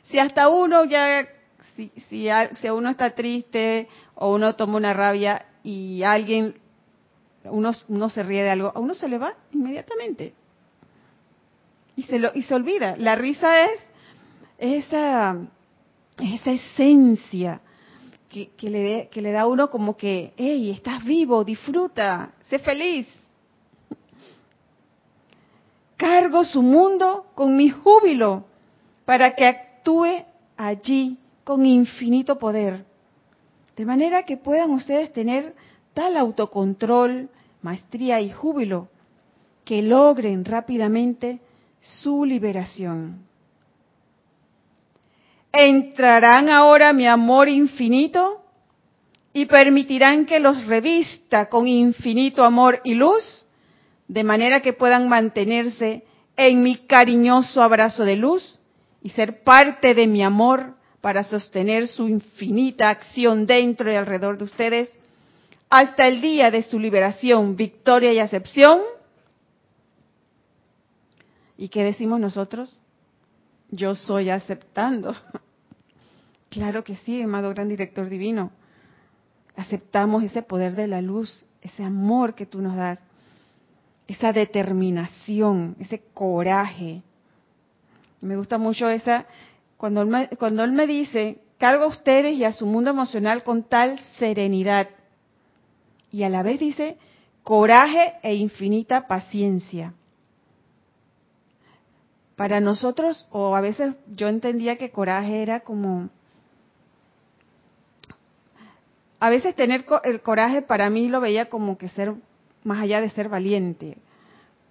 [0.04, 1.28] Si hasta uno ya,
[1.74, 6.54] si, si, si uno está triste o uno toma una rabia y alguien,
[7.44, 10.34] uno, uno se ríe de algo, a uno se le va inmediatamente.
[11.96, 12.96] Y se, lo, y se olvida.
[12.96, 13.89] La risa es
[14.60, 15.36] esa,
[16.18, 17.60] esa esencia
[18.28, 23.08] que, le, que le da a uno como que, hey, estás vivo, disfruta, sé feliz.
[25.96, 28.44] Cargo su mundo con mi júbilo
[29.04, 30.24] para que actúe
[30.56, 32.84] allí con infinito poder.
[33.76, 35.54] De manera que puedan ustedes tener
[35.94, 37.28] tal autocontrol,
[37.62, 38.88] maestría y júbilo
[39.64, 41.40] que logren rápidamente
[41.80, 43.29] su liberación.
[45.52, 48.42] Entrarán ahora mi amor infinito
[49.32, 53.46] y permitirán que los revista con infinito amor y luz,
[54.08, 56.04] de manera que puedan mantenerse
[56.36, 58.60] en mi cariñoso abrazo de luz
[59.02, 64.44] y ser parte de mi amor para sostener su infinita acción dentro y alrededor de
[64.44, 64.90] ustedes
[65.68, 68.80] hasta el día de su liberación, victoria y acepción.
[71.56, 72.80] ¿Y qué decimos nosotros?
[73.70, 75.14] Yo soy aceptando.
[76.50, 78.50] Claro que sí, amado gran director divino.
[79.54, 83.00] Aceptamos ese poder de la luz, ese amor que tú nos das,
[84.08, 87.02] esa determinación, ese coraje.
[88.20, 89.26] Me gusta mucho esa,
[89.76, 93.44] cuando él me, cuando él me dice, cargo a ustedes y a su mundo emocional
[93.44, 94.88] con tal serenidad.
[96.10, 96.98] Y a la vez dice,
[97.44, 99.94] coraje e infinita paciencia
[102.40, 106.08] para nosotros, o a veces yo entendía que coraje era como...
[109.18, 112.14] A veces tener el coraje para mí lo veía como que ser
[112.64, 113.98] más allá de ser valiente.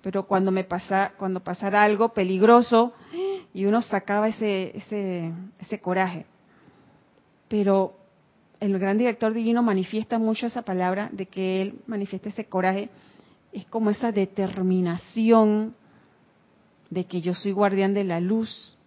[0.01, 2.91] Pero cuando me pasa, cuando pasara algo peligroso
[3.53, 6.25] y uno sacaba ese, ese, ese coraje.
[7.49, 7.93] Pero
[8.59, 12.89] el gran director divino manifiesta mucho esa palabra de que él manifiesta ese coraje.
[13.53, 15.75] Es como esa determinación
[16.89, 18.77] de que yo soy guardián de la luz,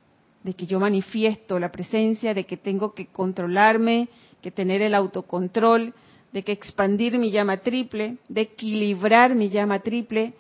[0.43, 4.09] de que yo manifiesto la presencia, de que tengo que controlarme,
[4.41, 5.95] que tener el autocontrol,
[6.33, 10.35] de que expandir mi llama triple, de equilibrar mi llama triple.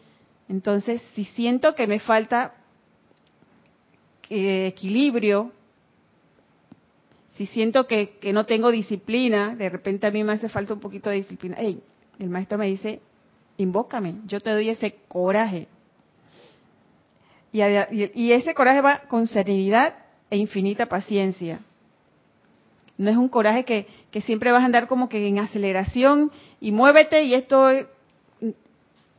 [0.48, 2.54] Entonces, si siento que me falta
[4.28, 5.52] eh, equilibrio,
[7.36, 10.80] si siento que, que, no tengo disciplina, de repente a mí me hace falta un
[10.80, 11.56] poquito de disciplina.
[11.58, 11.80] Hey,
[12.18, 13.00] el maestro me dice,
[13.56, 15.68] invócame, yo te doy ese coraje,
[17.52, 19.94] y, ese coraje va con serenidad
[20.30, 21.60] e infinita paciencia.
[22.96, 26.72] No es un coraje que, que, siempre vas a andar como que en aceleración y
[26.72, 27.68] muévete y esto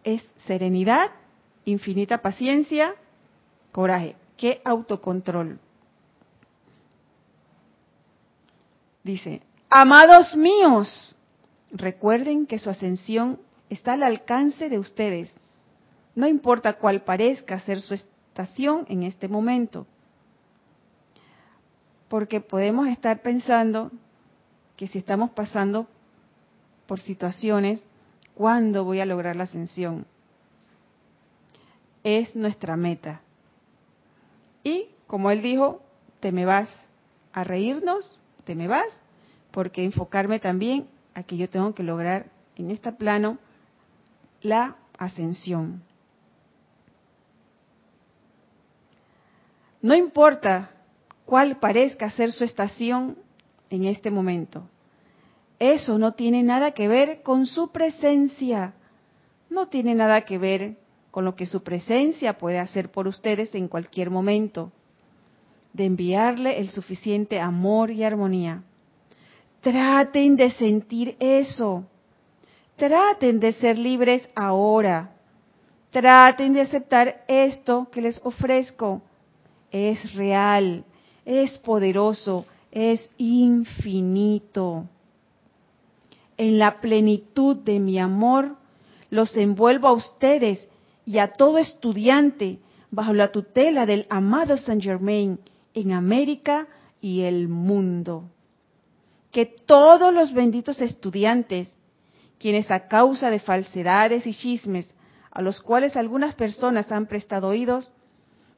[0.04, 1.12] es serenidad,
[1.66, 2.96] infinita paciencia,
[3.72, 4.16] coraje.
[4.38, 5.60] ¿Qué autocontrol?
[9.04, 11.16] Dice, amados míos,
[11.72, 15.36] recuerden que su ascensión está al alcance de ustedes.
[16.16, 17.96] No importa cuál parezca ser su,
[18.36, 19.86] en este momento.
[22.10, 23.92] Porque podemos estar pensando
[24.76, 25.88] que si estamos pasando
[26.88, 27.84] por situaciones,
[28.36, 30.06] ¿cuándo voy a lograr la ascensión?
[32.04, 33.22] Es nuestra meta.
[34.64, 35.82] Y como él dijo,
[36.20, 36.70] te me vas
[37.34, 39.00] a reírnos, te me vas,
[39.52, 43.38] porque enfocarme también a que yo tengo que lograr en este plano
[44.42, 45.84] la ascensión.
[49.84, 50.72] No importa
[51.26, 53.18] cuál parezca ser su estación
[53.70, 54.64] en este momento.
[55.60, 58.76] Eso no tiene nada que ver con su presencia.
[59.50, 60.78] No tiene nada que ver
[61.12, 64.72] con lo que su presencia puede hacer por ustedes en cualquier momento.
[65.74, 68.64] De enviarle el suficiente amor y armonía.
[69.60, 71.84] Traten de sentir eso.
[72.78, 75.12] Traten de ser libres ahora.
[75.92, 79.02] Traten de aceptar esto que les ofrezco
[79.74, 80.86] es real,
[81.26, 84.86] es poderoso, es infinito.
[86.38, 88.56] En la plenitud de mi amor,
[89.10, 90.70] los envuelvo a ustedes
[91.06, 92.60] y a todo estudiante
[92.92, 95.40] bajo la tutela del amado Saint Germain
[95.74, 96.68] en América
[97.02, 98.30] y el mundo.
[99.32, 101.76] Que todos los benditos estudiantes,
[102.38, 104.94] quienes a causa de falsedades y chismes,
[105.32, 107.92] a los cuales algunas personas han prestado oídos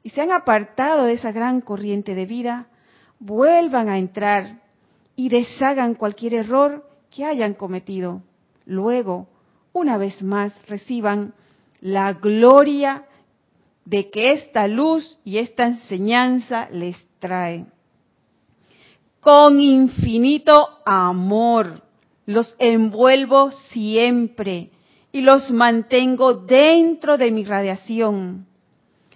[0.05, 2.67] y se han apartado de esa gran corriente de vida,
[3.17, 4.61] vuelvan a entrar
[5.15, 8.21] y deshagan cualquier error que hayan cometido.
[8.67, 9.27] Luego,
[9.73, 11.33] una vez más, reciban
[11.81, 13.05] la gloria
[13.85, 17.65] de que esta luz y esta enseñanza les trae.
[19.19, 21.81] Con infinito amor
[22.27, 24.69] los envuelvo siempre
[25.11, 28.45] y los mantengo dentro de mi radiación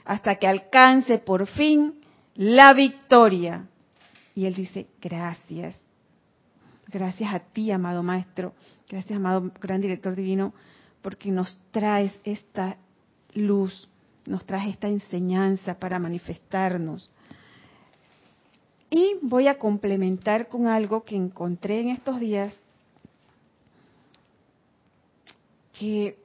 [0.10, 2.02] hasta que alcance por fin
[2.34, 3.68] la victoria.
[4.34, 5.80] Y él dice, gracias.
[6.88, 8.56] Gracias a ti, amado Maestro.
[8.90, 10.52] Gracias, amado Gran Director Divino,
[11.04, 12.78] porque nos traes esta
[13.36, 13.88] luz,
[14.26, 17.14] nos traes esta enseñanza para manifestarnos.
[18.90, 22.60] Y voy a complementar con algo que encontré en estos días
[25.78, 26.18] que,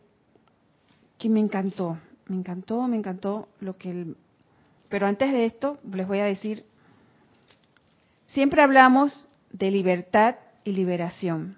[1.18, 4.16] que me encantó, me encantó, me encantó lo que el...
[4.88, 6.64] Pero antes de esto les voy a decir,
[8.28, 11.56] siempre hablamos de libertad y liberación.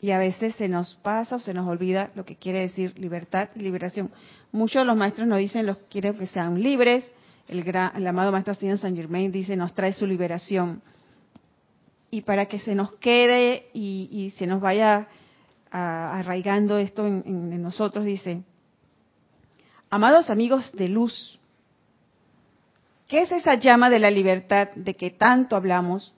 [0.00, 3.50] Y a veces se nos pasa o se nos olvida lo que quiere decir libertad
[3.54, 4.10] y liberación.
[4.50, 7.10] Muchos de los maestros nos dicen los quieren que sean libres.
[7.48, 10.82] El, el amado maestro Señor Saint Germain dice nos trae su liberación.
[12.10, 15.08] Y para que se nos quede y, y se nos vaya
[15.70, 18.42] arraigando esto en, en nosotros, dice,
[19.92, 21.38] amados amigos de luz,
[23.08, 26.14] ¿qué es esa llama de la libertad de que tanto hablamos?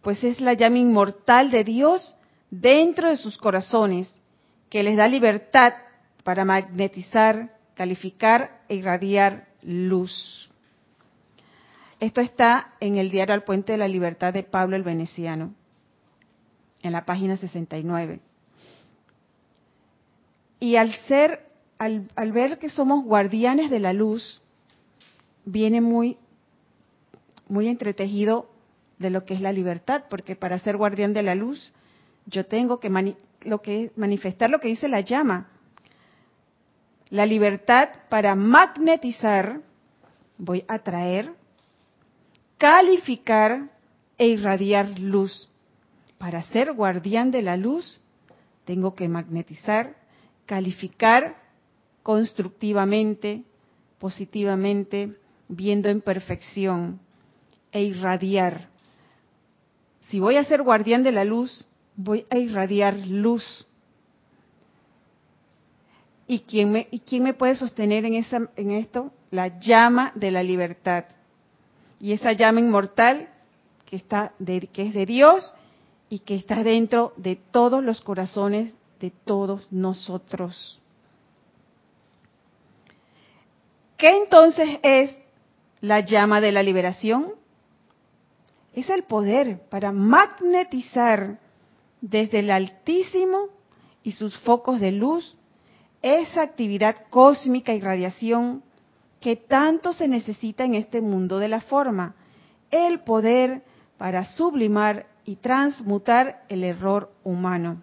[0.00, 2.16] Pues es la llama inmortal de Dios
[2.50, 4.10] dentro de sus corazones,
[4.70, 5.74] que les da libertad
[6.24, 10.48] para magnetizar, calificar e irradiar luz.
[12.00, 15.52] Esto está en el diario Al Puente de la Libertad de Pablo el Veneciano,
[16.82, 18.20] en la página 69.
[20.60, 21.47] Y al ser,
[21.78, 24.42] al, ver que somos guardianes de la luz,
[25.44, 26.18] viene muy,
[27.48, 28.50] muy entretejido
[28.98, 31.72] de lo que es la libertad, porque para ser guardián de la luz,
[32.26, 35.48] yo tengo que, lo que manifestar lo que dice la llama.
[37.10, 39.60] La libertad para magnetizar,
[40.36, 41.32] voy a traer,
[42.58, 43.70] calificar
[44.18, 45.48] e irradiar luz.
[46.18, 48.00] Para ser guardián de la luz,
[48.64, 49.94] tengo que magnetizar,
[50.44, 51.47] calificar
[52.08, 53.44] constructivamente,
[53.98, 55.10] positivamente,
[55.46, 57.00] viendo en perfección
[57.70, 58.70] e irradiar.
[60.08, 63.66] Si voy a ser guardián de la luz, voy a irradiar luz.
[66.26, 69.12] ¿Y quién me, y quién me puede sostener en, esa, en esto?
[69.30, 71.04] La llama de la libertad.
[72.00, 73.28] Y esa llama inmortal
[73.84, 74.32] que, está
[74.72, 75.52] que es de Dios
[76.08, 80.80] y que está dentro de todos los corazones de todos nosotros.
[83.98, 85.18] ¿Qué entonces es
[85.80, 87.34] la llama de la liberación?
[88.72, 91.40] Es el poder para magnetizar
[92.00, 93.48] desde el Altísimo
[94.04, 95.36] y sus focos de luz
[96.00, 98.62] esa actividad cósmica y radiación
[99.20, 102.14] que tanto se necesita en este mundo de la forma,
[102.70, 103.64] el poder
[103.96, 107.82] para sublimar y transmutar el error humano.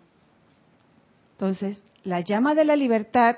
[1.34, 3.36] Entonces, la llama de la libertad,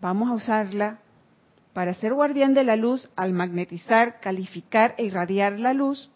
[0.00, 0.98] vamos a usarla
[1.72, 6.10] para ser guardián de la luz al magnetizar, calificar e irradiar la luz,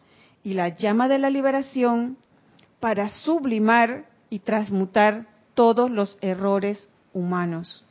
[0.45, 2.17] y la llama de la liberación
[2.81, 7.85] para sublimar y transmutar todos los errores humanos.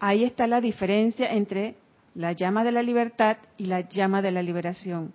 [0.00, 1.76] Ahí está la diferencia entre
[2.14, 5.12] la llama de la libertad y la llama de la liberación.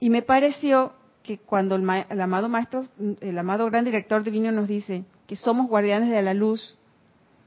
[0.00, 0.92] Y me pareció
[1.22, 2.86] que cuando el, amado maestro,
[3.20, 6.78] el amado gran director divino nos dice que somos guardianes de la luz,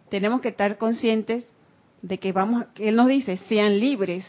[0.09, 1.47] tenemos que estar conscientes
[2.01, 4.25] de que vamos, que él nos dice, sean libres.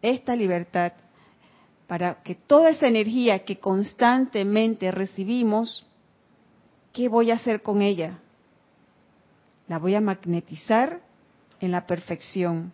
[0.00, 0.92] Esta libertad
[1.86, 5.84] para que toda esa energía que constantemente recibimos,
[6.92, 8.18] ¿qué voy a hacer con ella?
[9.68, 11.00] La voy a magnetizar
[11.60, 12.72] en la perfección,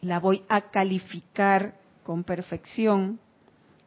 [0.00, 3.18] la voy a calificar con perfección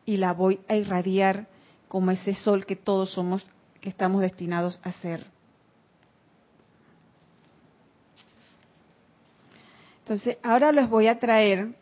[0.05, 1.47] y la voy a irradiar
[1.87, 3.45] como ese sol que todos somos,
[3.79, 5.32] que estamos destinados a ser.
[10.03, 11.75] Entonces, ahora les voy a traer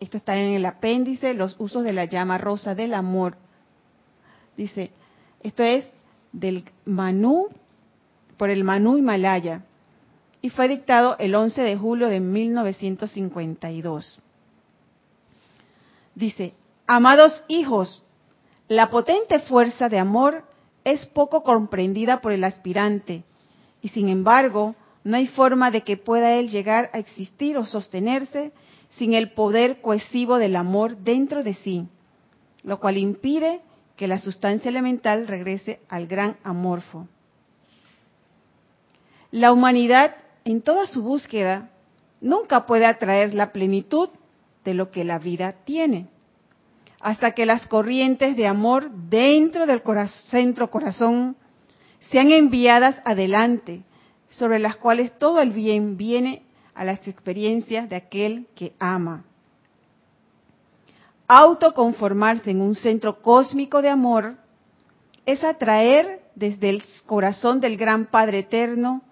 [0.00, 3.36] esto está en el apéndice, los usos de la llama rosa del amor.
[4.56, 4.90] Dice,
[5.42, 5.90] esto es
[6.32, 7.48] del Manú,
[8.36, 9.62] por el Manú Himalaya,
[10.40, 14.20] y fue dictado el 11 de julio de 1952.
[16.14, 16.54] Dice,
[16.86, 18.04] amados hijos,
[18.68, 20.44] la potente fuerza de amor
[20.84, 23.24] es poco comprendida por el aspirante
[23.82, 24.76] y sin embargo
[25.08, 28.52] no hay forma de que pueda él llegar a existir o sostenerse
[28.90, 31.86] sin el poder cohesivo del amor dentro de sí,
[32.62, 33.62] lo cual impide
[33.96, 37.08] que la sustancia elemental regrese al gran amorfo.
[39.30, 41.70] La humanidad, en toda su búsqueda,
[42.20, 44.10] nunca puede atraer la plenitud
[44.62, 46.08] de lo que la vida tiene,
[47.00, 49.80] hasta que las corrientes de amor dentro del
[50.28, 51.34] centro corazón
[52.10, 53.84] sean enviadas adelante,
[54.28, 56.42] sobre las cuales todo el bien viene
[56.74, 59.24] a las experiencias de aquel que ama.
[61.26, 64.36] Autoconformarse en un centro cósmico de amor
[65.26, 69.02] es atraer desde el corazón del gran Padre Eterno,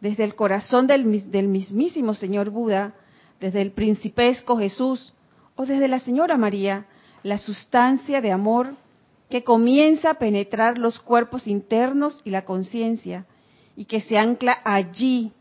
[0.00, 2.94] desde el corazón del, del mismísimo Señor Buda,
[3.40, 5.14] desde el principesco Jesús
[5.54, 6.86] o desde la Señora María,
[7.22, 8.74] la sustancia de amor
[9.30, 13.26] que comienza a penetrar los cuerpos internos y la conciencia
[13.76, 15.32] y que se ancla allí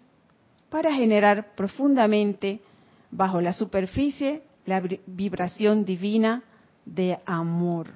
[0.69, 2.61] para generar profundamente
[3.11, 6.43] bajo la superficie la vibración divina
[6.85, 7.87] de amor.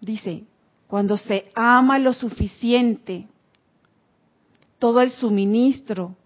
[0.00, 0.44] Dice,
[0.86, 3.26] cuando se ama lo suficiente,
[4.78, 6.16] todo el suministro,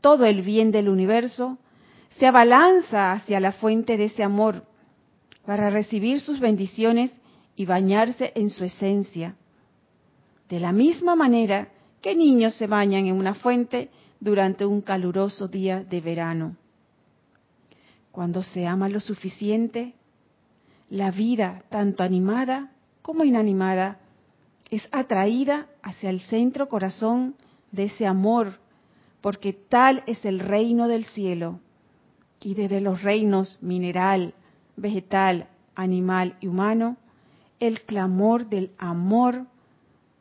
[0.00, 1.58] todo el bien del universo,
[2.18, 4.64] se abalanza hacia la fuente de ese amor
[5.44, 7.12] para recibir sus bendiciones
[7.56, 9.36] y bañarse en su esencia.
[10.48, 11.68] De la misma manera
[12.00, 13.90] que niños se bañan en una fuente
[14.20, 16.56] durante un caluroso día de verano.
[18.12, 19.94] Cuando se ama lo suficiente,
[20.88, 22.70] la vida, tanto animada
[23.02, 23.98] como inanimada,
[24.70, 27.34] es atraída hacia el centro corazón
[27.72, 28.58] de ese amor,
[29.20, 31.60] porque tal es el reino del cielo.
[32.40, 34.34] Y desde los reinos mineral,
[34.76, 36.96] vegetal, animal y humano,
[37.58, 39.46] el clamor del amor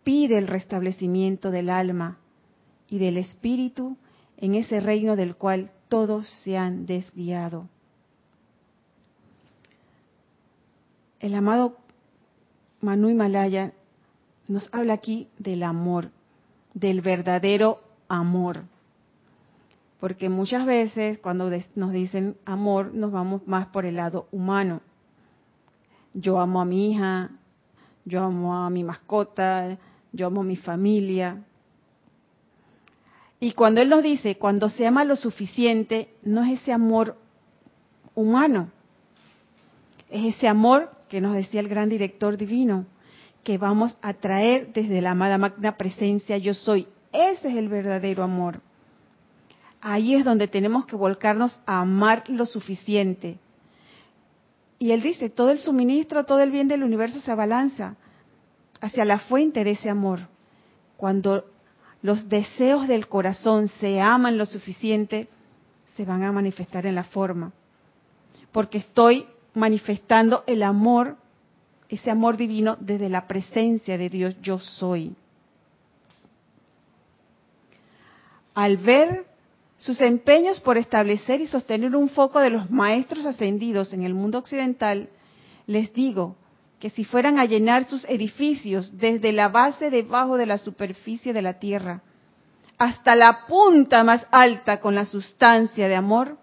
[0.06, 2.20] pide el restablecimiento del alma
[2.88, 3.98] y del espíritu
[4.38, 7.68] en ese reino del cual todos se han desviado.
[11.20, 11.78] El amado
[12.82, 13.74] Manu Himalaya
[14.48, 16.12] nos habla aquí del amor,
[16.76, 18.66] del verdadero amor.
[20.00, 24.82] Porque muchas veces cuando nos dicen amor nos vamos más por el lado humano.
[26.14, 27.32] Yo amo a mi hija,
[28.06, 29.80] yo amo a mi mascota,
[30.16, 31.44] yo amo mi familia.
[33.40, 37.18] Y cuando Él nos dice, cuando se ama lo suficiente, no es ese amor
[38.16, 38.70] humano,
[40.10, 42.86] es ese amor que nos decía el gran director divino,
[43.44, 46.88] que vamos a traer desde la amada magna presencia yo soy.
[47.12, 48.62] Ese es el verdadero amor.
[49.82, 53.38] Ahí es donde tenemos que volcarnos a amar lo suficiente.
[54.80, 57.98] Y él dice, todo el suministro, todo el bien del universo se abalanza
[58.86, 60.20] hacia la fuente de ese amor.
[60.96, 61.46] Cuando
[62.04, 65.28] los deseos del corazón se aman lo suficiente,
[65.96, 67.52] se van a manifestar en la forma.
[68.52, 69.26] Porque estoy
[69.56, 71.18] manifestando el amor,
[71.90, 75.16] ese amor divino desde la presencia de Dios yo soy.
[78.54, 79.26] Al ver
[79.78, 84.38] sus empeños por establecer y sostener un foco de los maestros ascendidos en el mundo
[84.38, 85.10] occidental,
[85.66, 86.36] les digo
[86.86, 91.42] que si fueran a llenar sus edificios desde la base debajo de la superficie de
[91.42, 92.04] la tierra
[92.78, 96.38] hasta la punta más alta con la sustancia de amor,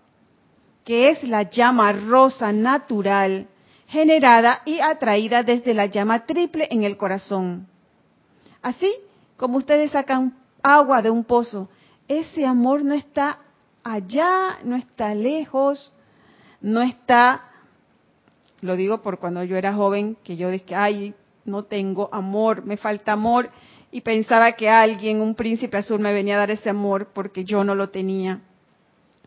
[0.84, 3.46] que es la llama rosa natural
[3.86, 7.68] generada y atraída desde la llama triple en el corazón.
[8.62, 8.92] Así
[9.36, 11.68] como ustedes sacan agua de un pozo,
[12.08, 13.38] ese amor no está
[13.84, 15.92] allá, no está lejos,
[16.60, 17.51] no está
[18.62, 22.76] lo digo por cuando yo era joven, que yo dije, ay, no tengo amor, me
[22.76, 23.50] falta amor,
[23.90, 27.62] y pensaba que alguien, un príncipe azul, me venía a dar ese amor porque yo
[27.62, 28.40] no lo tenía.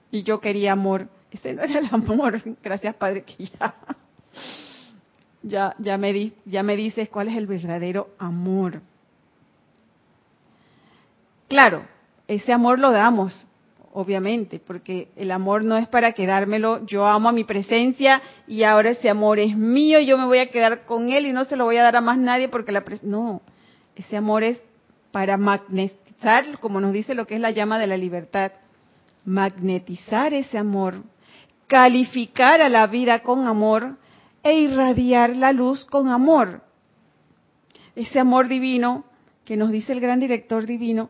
[0.09, 1.07] Y yo quería amor.
[1.29, 2.41] Ese no era el amor.
[2.63, 3.75] Gracias, Padre, que ya,
[5.43, 8.81] ya, ya, me, di, ya me dices cuál es el verdadero amor.
[11.47, 11.85] Claro,
[12.27, 13.45] ese amor lo damos,
[13.95, 18.89] obviamente, porque el amor no es para quedármelo, yo amo a mi presencia y ahora
[18.89, 21.63] ese amor es mío, yo me voy a quedar con él y no se lo
[21.63, 23.41] voy a dar a más nadie porque la no,
[23.95, 24.61] ese amor es
[25.13, 28.51] para magnetizar, como nos dice lo que es la llama de la libertad,
[29.23, 30.95] magnetizar ese amor,
[31.67, 33.95] calificar a la vida con amor
[34.43, 36.63] e irradiar la luz con amor.
[37.95, 39.05] Ese amor divino
[39.45, 41.09] que nos dice el gran director divino,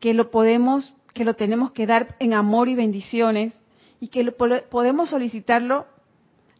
[0.00, 3.58] que lo podemos, que lo tenemos que dar en amor y bendiciones
[4.00, 5.86] y que lo, podemos solicitarlo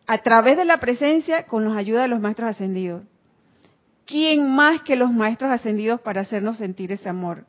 [0.06, 3.02] a través de la presencia con la ayuda de los maestros ascendidos.
[4.06, 7.44] ¿Quién más que los maestros ascendidos para hacernos sentir ese amor?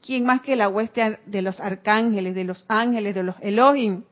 [0.00, 4.04] ¿Quién más que la hueste de los arcángeles, de los ángeles, de los Elohim?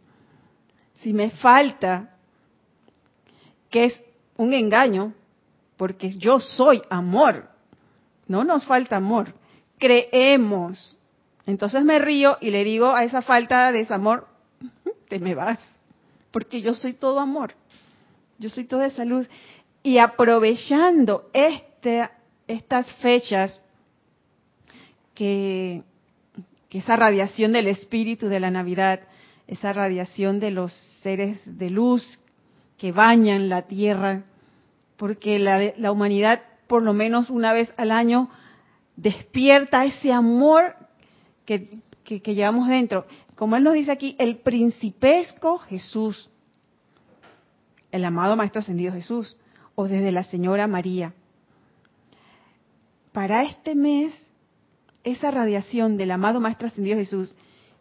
[0.95, 2.17] Si me falta,
[3.71, 4.05] que es
[4.37, 5.15] un engaño,
[5.77, 7.49] porque yo soy amor,
[8.27, 9.33] no nos falta amor,
[9.79, 10.99] creemos.
[11.47, 14.27] Entonces me río y le digo a esa falta de ese amor,
[15.09, 15.61] te me vas,
[16.31, 17.53] porque yo soy todo amor,
[18.39, 19.27] yo soy toda salud.
[19.83, 22.09] Y aprovechando este,
[22.47, 23.61] estas fechas,
[25.15, 25.83] que,
[26.69, 29.01] que esa radiación del espíritu de la Navidad,
[29.47, 30.73] esa radiación de los
[31.03, 32.19] seres de luz
[32.77, 34.25] que bañan la tierra,
[34.97, 38.29] porque la, la, humanidad por lo menos una vez al año
[38.97, 40.75] despierta ese amor
[41.45, 43.07] que, que, llevamos dentro.
[43.35, 46.31] Como él nos dice aquí, el principesco Jesús,
[47.91, 49.37] el amado Maestro Ascendido Jesús,
[49.75, 51.15] o desde la Señora María.
[53.13, 54.15] Para este mes,
[55.03, 57.35] esa radiación del amado Maestro Ascendido Jesús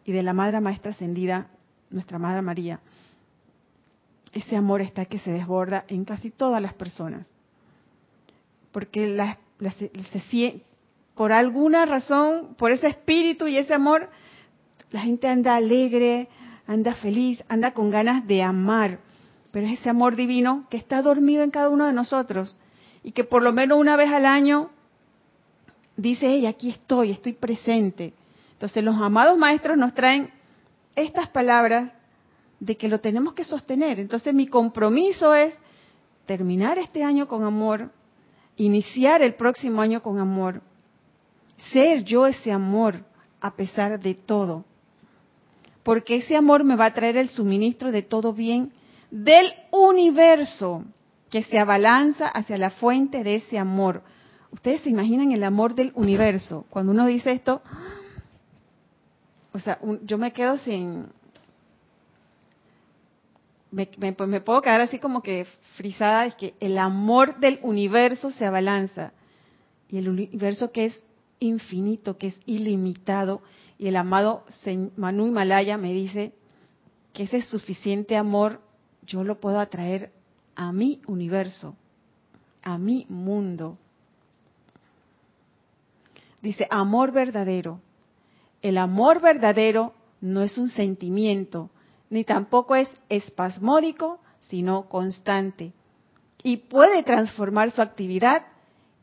[0.04, 1.48] y de la Madre Maestra Ascendida,
[1.90, 2.80] nuestra Madre María,
[4.32, 7.32] ese amor está que se desborda en casi todas las personas.
[8.72, 9.38] Porque la,
[9.78, 9.90] se,
[11.14, 14.08] por alguna razón, por ese espíritu y ese amor,
[14.90, 16.28] la gente anda alegre,
[16.66, 18.98] anda feliz, anda con ganas de amar.
[19.52, 22.56] Pero es ese amor divino que está dormido en cada uno de nosotros
[23.04, 24.70] y que por lo menos una vez al año
[25.96, 28.12] dice, ella, aquí estoy, estoy presente.
[28.52, 30.30] Entonces los amados maestros nos traen
[30.96, 31.92] estas palabras
[32.58, 34.00] de que lo tenemos que sostener.
[34.00, 35.56] Entonces mi compromiso es
[36.26, 37.92] terminar este año con amor,
[38.56, 40.62] iniciar el próximo año con amor
[41.72, 43.04] ser yo ese amor
[43.40, 44.64] a pesar de todo.
[45.82, 48.72] Porque ese amor me va a traer el suministro de todo bien
[49.10, 50.84] del universo
[51.30, 54.02] que se abalanza hacia la fuente de ese amor.
[54.50, 56.64] Ustedes se imaginan el amor del universo.
[56.70, 57.60] Cuando uno dice esto,
[59.52, 61.06] o sea, yo me quedo sin...
[63.70, 65.46] Me, pues me, puedo quedar así como que
[65.76, 69.12] frisada, es que el amor del universo se abalanza.
[69.88, 71.02] Y el universo que es
[71.46, 73.42] infinito, que es ilimitado.
[73.78, 74.44] Y el amado
[74.96, 76.34] Manu Himalaya me dice
[77.12, 78.60] que ese suficiente amor
[79.02, 80.12] yo lo puedo atraer
[80.54, 81.76] a mi universo,
[82.62, 83.78] a mi mundo.
[86.42, 87.80] Dice, amor verdadero.
[88.62, 91.70] El amor verdadero no es un sentimiento,
[92.10, 95.72] ni tampoco es espasmódico, sino constante.
[96.42, 98.46] Y puede transformar su actividad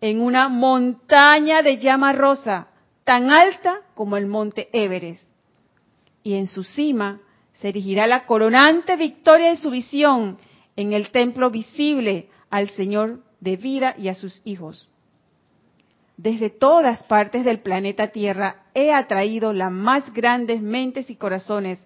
[0.02, 2.70] en una montaña de llama rosa,
[3.04, 5.30] tan alta como el monte Everest.
[6.24, 7.22] Y en su cima
[7.54, 10.40] se erigirá la coronante victoria de su visión
[10.76, 14.90] en el templo visible al Señor de vida y a sus hijos.
[16.18, 21.86] Desde todas partes del planeta Tierra he atraído las más grandes mentes y corazones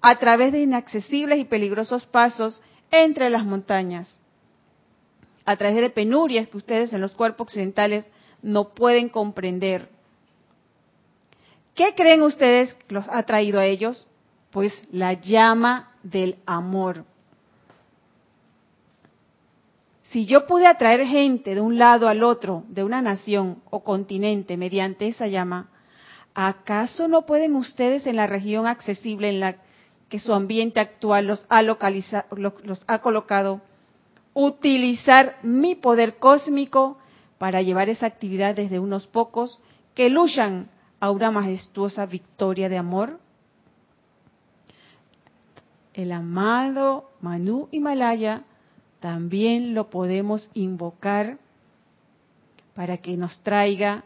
[0.00, 4.20] a través de inaccesibles y peligrosos pasos entre las montañas
[5.46, 8.10] a través de penurias que ustedes en los cuerpos occidentales
[8.42, 9.88] no pueden comprender.
[11.74, 14.08] ¿Qué creen ustedes que los ha traído a ellos?
[14.50, 17.04] Pues la llama del amor.
[20.10, 24.56] Si yo pude atraer gente de un lado al otro, de una nación o continente,
[24.56, 25.68] mediante esa llama,
[26.34, 29.56] ¿acaso no pueden ustedes en la región accesible en la
[30.08, 33.60] que su ambiente actual los ha, localizado, los ha colocado
[34.36, 36.98] utilizar mi poder cósmico
[37.38, 39.58] para llevar esa actividad desde unos pocos
[39.94, 40.68] que luchan
[41.00, 43.18] a una majestuosa victoria de amor?
[45.94, 48.44] El amado Manu Himalaya
[49.00, 51.38] también lo podemos invocar
[52.74, 54.04] para que nos traiga,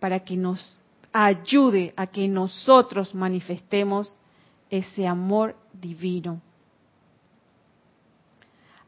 [0.00, 0.78] para que nos
[1.12, 4.18] ayude a que nosotros manifestemos
[4.70, 6.40] ese amor divino.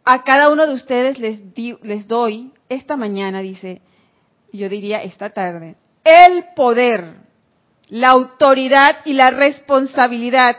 [0.08, 1.42] A cada uno de ustedes les,
[1.82, 3.82] les doy esta mañana, dice,
[4.52, 7.16] yo diría esta tarde, el poder,
[7.88, 10.58] la autoridad y la responsabilidad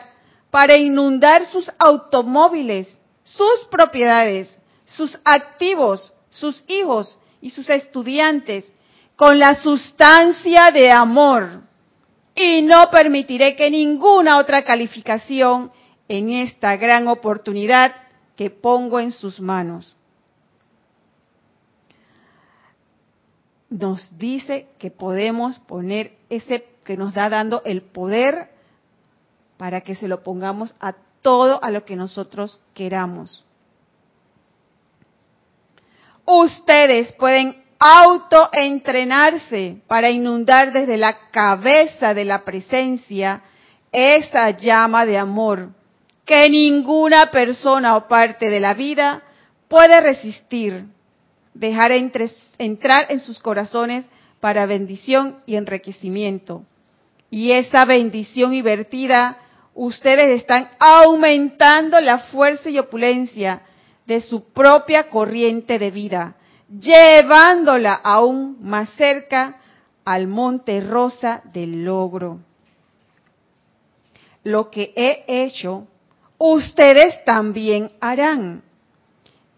[0.52, 8.70] para inundar sus automóviles, sus propiedades, sus activos, sus hijos y sus estudiantes
[9.16, 11.62] con la sustancia de amor.
[12.36, 15.72] Y no permitiré que ninguna otra calificación
[16.10, 17.96] en esta gran oportunidad
[18.38, 19.98] que pongo en sus manos.
[23.70, 28.50] Nos dice que podemos poner ese que nos da dando el poder
[29.58, 33.44] para que se lo pongamos a todo a lo que nosotros queramos.
[36.24, 43.42] Ustedes pueden autoentrenarse para inundar desde la cabeza de la presencia
[43.92, 45.72] esa llama de amor
[46.28, 49.24] que ninguna persona o parte de la vida
[49.70, 50.84] puede resistir,
[51.54, 54.06] dejar entrar en sus corazones
[54.42, 56.64] para bendición y enriquecimiento.
[57.32, 59.38] Y esa bendición y vertida,
[59.74, 63.62] ustedes están aumentando la fuerza y opulencia
[64.06, 66.36] de su propia corriente de vida,
[66.70, 69.62] llevándola aún más cerca
[70.04, 72.40] al monte rosa del logro.
[74.44, 75.88] Lo que he hecho,
[76.38, 78.64] ustedes también harán.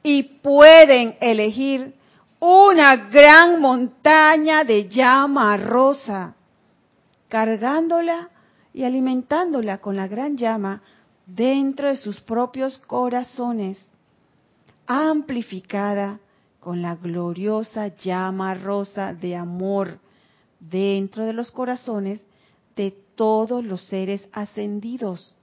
[0.01, 1.93] Y pueden elegir
[2.39, 6.35] una gran montaña de llama rosa,
[7.27, 8.29] cargándola
[8.73, 10.81] y alimentándola con la gran llama
[11.25, 13.85] dentro de sus propios corazones,
[14.87, 16.19] amplificada
[16.59, 19.99] con la gloriosa llama rosa de amor
[20.59, 22.25] dentro de los corazones
[22.75, 25.35] de todos los seres ascendidos,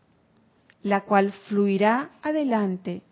[0.87, 3.03] la cual fluirá adelante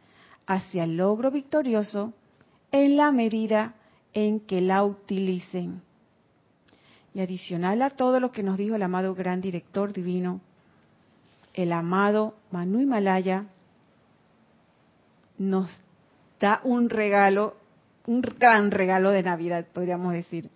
[0.46, 2.12] hacia el logro victorioso
[2.70, 3.74] en la medida
[4.12, 5.82] en que la utilicen.
[7.14, 10.40] Y adicional a todo lo que nos dijo el amado gran director divino,
[11.52, 13.46] el amado Manu Himalaya
[15.36, 15.76] nos
[16.38, 17.56] da un regalo
[18.06, 20.48] un gran regalo de Navidad, podríamos decir,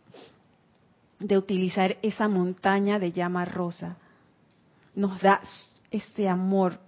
[1.18, 3.96] de utilizar esa montaña de llama rosa.
[4.94, 5.40] Nos da
[5.90, 6.78] ese amor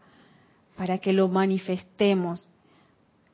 [0.81, 2.49] para que lo manifestemos,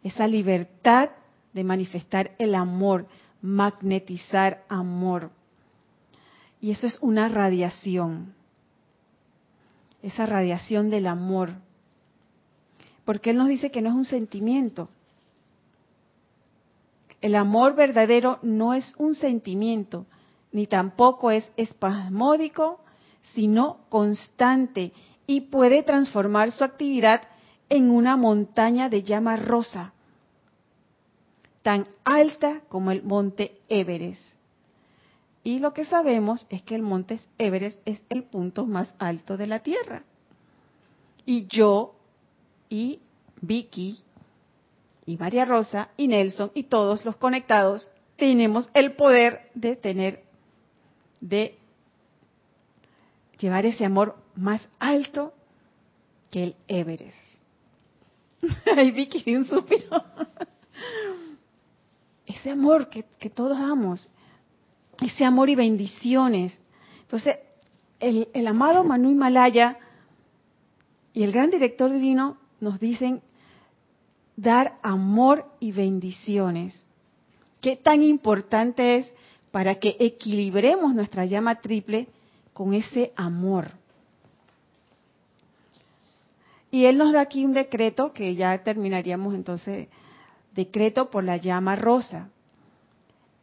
[0.03, 1.11] esa libertad
[1.53, 3.07] de manifestar el amor,
[3.41, 5.31] magnetizar amor.
[6.61, 8.35] Y eso es una radiación,
[10.03, 11.53] esa radiación del amor.
[13.05, 14.89] Porque Él nos dice que no es un sentimiento,
[17.21, 20.05] el amor verdadero no es un sentimiento,
[20.51, 22.81] ni tampoco es espasmódico,
[23.23, 24.93] sino constante
[25.29, 27.23] y puede transformar su actividad
[27.69, 29.93] en una montaña de llama rosa,
[31.63, 34.23] tan alta como el monte Everest.
[35.43, 39.47] Y lo que sabemos es que el monte Everest es el punto más alto de
[39.47, 40.03] la Tierra.
[41.25, 41.95] Y yo
[42.69, 43.01] y
[43.41, 43.99] Vicky
[45.07, 50.25] y María Rosa y Nelson y todos los conectados tenemos el poder de tener,
[51.21, 51.59] de
[53.39, 55.33] llevar ese amor más alto
[56.31, 57.36] que el Everest.
[58.77, 60.03] Ay, Vicky, un suspiro.
[62.27, 64.09] Ese amor que, que todos damos,
[65.01, 66.59] ese amor y bendiciones.
[67.03, 67.37] Entonces,
[68.01, 69.79] el, el amado Manu Himalaya
[71.13, 73.23] y el gran director divino nos dicen
[74.37, 76.85] dar amor y bendiciones.
[77.61, 79.13] ¿Qué tan importante es
[79.51, 82.09] para que equilibremos nuestra llama triple
[82.53, 83.71] con ese amor?
[86.71, 89.89] Y él nos da aquí un decreto que ya terminaríamos entonces,
[90.53, 92.29] decreto por la llama rosa.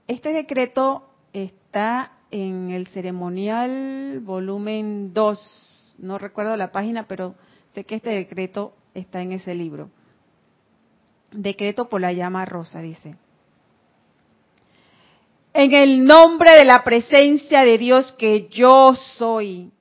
[0.07, 7.35] Este decreto está en el ceremonial volumen 2, no recuerdo la página, pero
[7.73, 9.89] sé que este decreto está en ese libro.
[11.31, 13.15] Decreto por la llama rosa, dice.
[15.53, 19.71] En el nombre de la presencia de Dios que yo soy,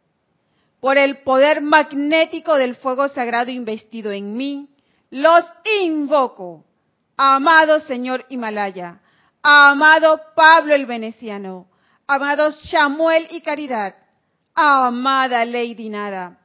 [0.83, 4.68] por el poder magnético del fuego sagrado investido en mí,
[5.11, 5.45] los
[5.80, 6.64] invoco,
[7.16, 8.99] amado Señor Himalaya,
[9.45, 11.68] amado Pablo el Veneciano,
[12.09, 13.95] amados Samuel y Caridad,
[14.57, 16.41] amada Lady Nada,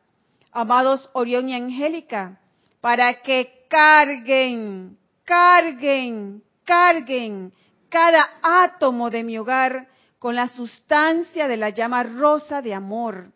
[0.52, 2.40] amados Orión y Angélica,
[2.80, 7.54] para que carguen, carguen, carguen
[7.90, 9.88] cada átomo de mi hogar
[10.20, 13.32] con la sustancia de la llama rosa de amor.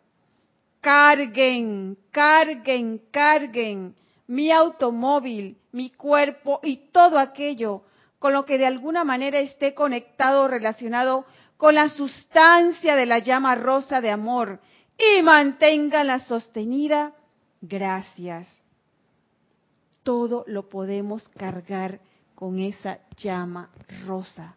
[0.82, 3.94] Carguen, carguen, carguen
[4.26, 7.84] mi automóvil, mi cuerpo y todo aquello
[8.18, 11.24] con lo que de alguna manera esté conectado o relacionado
[11.56, 14.60] con la sustancia de la llama rosa de amor
[14.98, 17.14] y manténgala sostenida.
[17.62, 18.62] Gracias
[20.02, 22.00] todo lo podemos cargar
[22.34, 23.70] con esa llama
[24.06, 24.56] rosa.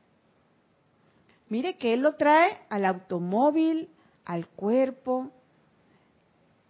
[1.49, 3.89] Mire que Él lo trae al automóvil,
[4.25, 5.31] al cuerpo,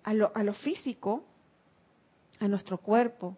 [0.06, 1.24] a lo, físico,
[2.40, 3.36] a nuestro cuerpo.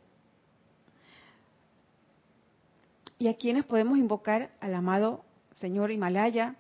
[3.18, 4.52] ¿Y a quienes podemos invocar?
[4.60, 6.56] Al amado Señor Himalaya,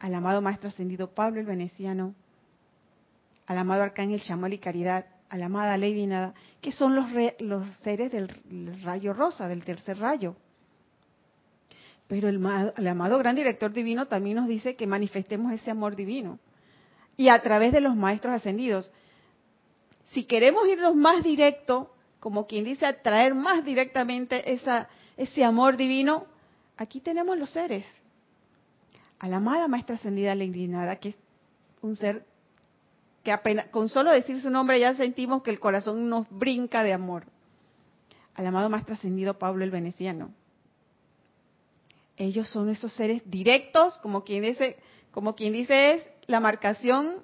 [0.00, 2.14] al amado Maestro Ascendido Pablo el Veneciano,
[3.46, 7.06] al amado Arcángel Chamuel y Caridad, a la amada Lady Nada, que son los,
[7.40, 8.28] los seres del
[8.82, 10.34] rayo rosa, del tercer rayo.
[12.08, 12.44] Pero el,
[12.76, 16.38] el, amado Gran Director Divino también nos dice que manifestemos ese amor divino.
[17.16, 18.92] Y a través de los Maestros Ascendidos.
[20.12, 21.90] Si queremos irnos más directo,
[22.20, 26.26] como quien dice, atraer más directamente esa, ese amor divino,
[26.76, 27.86] aquí tenemos los seres.
[29.18, 31.18] A la amada Maestra Ascendida Lady Nada, que es
[31.80, 32.26] un ser
[33.22, 36.92] que apenas, con solo decir su nombre ya sentimos que el corazón nos brinca de
[36.92, 37.24] amor.
[38.34, 40.30] Al amado más trascendido Pablo el Veneciano.
[42.16, 44.76] Ellos son esos seres directos, como quien dice,
[45.10, 47.22] como quien dice es la marcación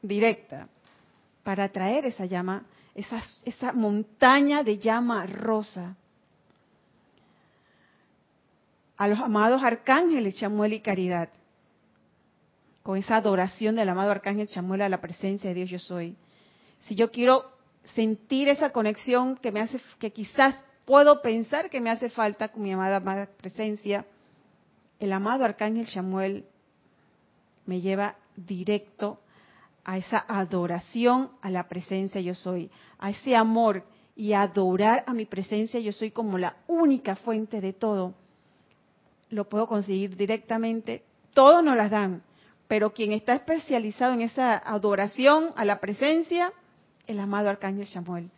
[0.00, 0.68] directa,
[1.42, 2.64] para atraer esa llama,
[2.94, 5.96] esa, montaña de llama rosa.
[8.96, 11.28] A los amados arcángeles Chamuel y Caridad
[12.82, 16.16] con esa adoración del amado Arcángel Chamuel a la presencia de Dios yo soy.
[16.80, 17.52] Si yo quiero
[17.94, 22.62] sentir esa conexión que me hace, que quizás puedo pensar que me hace falta con
[22.62, 24.04] mi amada, amada presencia,
[24.98, 26.44] el amado Arcángel Chamuel
[27.66, 29.20] me lleva directo
[29.84, 35.24] a esa adoración a la presencia yo soy, a ese amor y adorar a mi
[35.24, 38.14] presencia yo soy como la única fuente de todo.
[39.30, 41.02] Lo puedo conseguir directamente,
[41.32, 42.22] todos nos las dan,
[42.68, 46.52] pero quien está especializado en esa adoración a la presencia,
[47.06, 48.30] el amado Arcángel Samuel.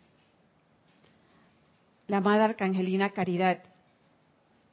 [2.07, 3.63] La amada Arcangelina Caridad,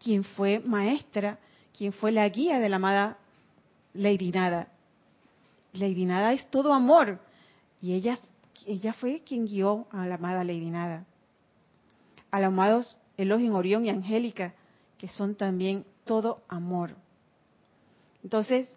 [0.03, 1.39] quien fue maestra,
[1.77, 3.19] quien fue la guía de la amada
[3.95, 4.69] Lady Nada.
[5.73, 7.19] Lady Nada es todo amor
[7.81, 8.19] y ella,
[8.67, 11.07] ella fue quien guió a la amada Lady Nada.
[12.31, 14.55] A los amados Elohim, Orión y Angélica,
[14.99, 16.97] que son también todo amor.
[18.23, 18.71] Entonces,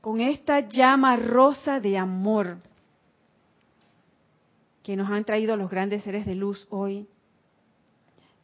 [0.00, 2.58] con esta llama rosa de amor
[4.82, 7.06] que nos han traído los grandes seres de luz hoy,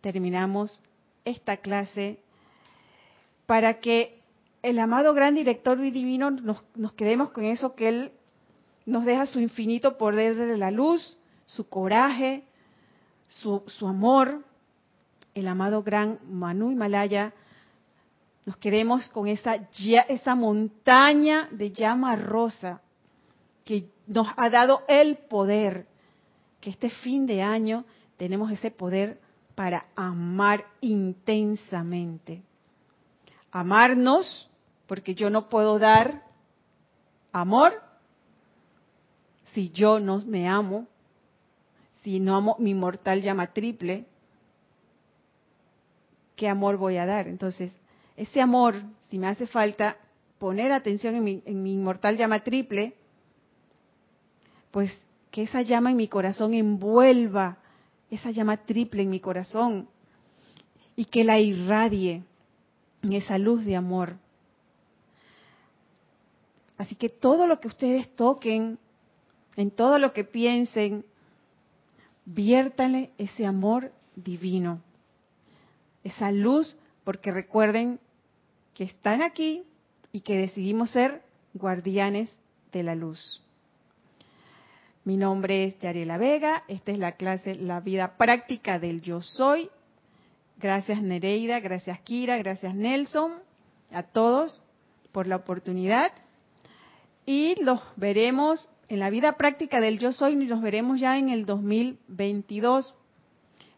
[0.00, 0.82] terminamos
[1.24, 2.18] esta clase
[3.46, 4.20] para que
[4.64, 8.12] el amado gran director divino nos, quedemos con eso que él
[8.86, 12.44] nos deja su infinito poder de la luz, su coraje,
[13.28, 14.42] su, su amor,
[15.34, 17.34] el amado gran Manu Himalaya
[18.46, 19.68] nos quedemos con esa,
[20.08, 22.80] esa montaña de llama rosa
[23.64, 25.86] que nos ha dado el poder,
[26.60, 27.84] que este fin de año
[28.16, 29.18] tenemos ese poder
[29.54, 32.42] para amar intensamente.
[33.50, 34.50] Amarnos,
[34.94, 36.22] porque yo no puedo dar
[37.32, 37.82] amor
[39.52, 40.86] si yo no me amo,
[42.02, 44.04] si no amo mi mortal llama triple,
[46.36, 47.26] ¿qué amor voy a dar?
[47.26, 47.76] Entonces,
[48.16, 49.96] ese amor, si me hace falta
[50.38, 52.94] poner atención en mi, en inmortal llama triple,
[54.70, 54.96] pues
[55.32, 57.58] que esa llama en mi corazón envuelva
[58.12, 59.88] esa llama triple en mi corazón
[60.94, 62.22] y que la irradie
[63.02, 64.22] en esa luz de amor.
[66.76, 68.78] Así que todo lo que ustedes toquen,
[69.56, 71.04] en todo lo que piensen,
[72.24, 74.80] viértale ese amor divino,
[76.02, 78.00] esa luz, porque recuerden
[78.74, 79.62] que están aquí
[80.10, 81.22] y que decidimos ser
[81.52, 82.36] guardianes
[82.72, 83.40] de la luz.
[85.04, 89.68] Mi nombre es Yariela Vega, esta es la clase La vida práctica del yo soy.
[90.56, 93.34] Gracias Nereida, gracias Kira, gracias Nelson,
[93.92, 94.62] a todos
[95.12, 96.12] por la oportunidad.
[97.26, 101.28] Y los veremos en la vida práctica del yo soy y los veremos ya en
[101.28, 102.94] el 2022.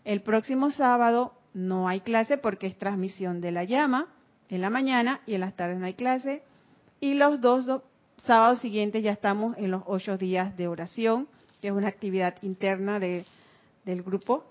[0.05, 4.09] El próximo sábado no hay clase porque es transmisión de la llama
[4.49, 6.43] en la mañana y en las tardes no hay clase.
[7.01, 7.67] Y los dos,
[8.19, 11.29] sábados siguientes ya estamos en los ocho días de oración,
[11.61, 13.25] que es una actividad interna de,
[13.85, 14.45] del grupo.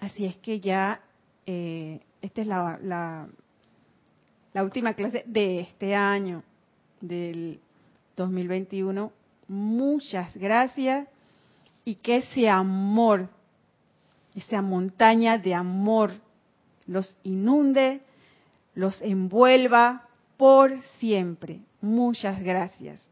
[0.00, 1.00] Así es que ya
[1.46, 3.28] eh, esta es la, la,
[4.52, 6.42] la última clase de este año,
[7.00, 7.60] del
[8.16, 9.12] 2021.
[9.48, 11.08] Muchas gracias
[11.84, 13.28] y que ese amor,
[14.34, 16.12] esa montaña de amor
[16.86, 18.00] los inunde
[18.76, 20.06] los envuelva
[20.36, 21.60] por siempre.
[21.80, 23.02] Muchas gracias.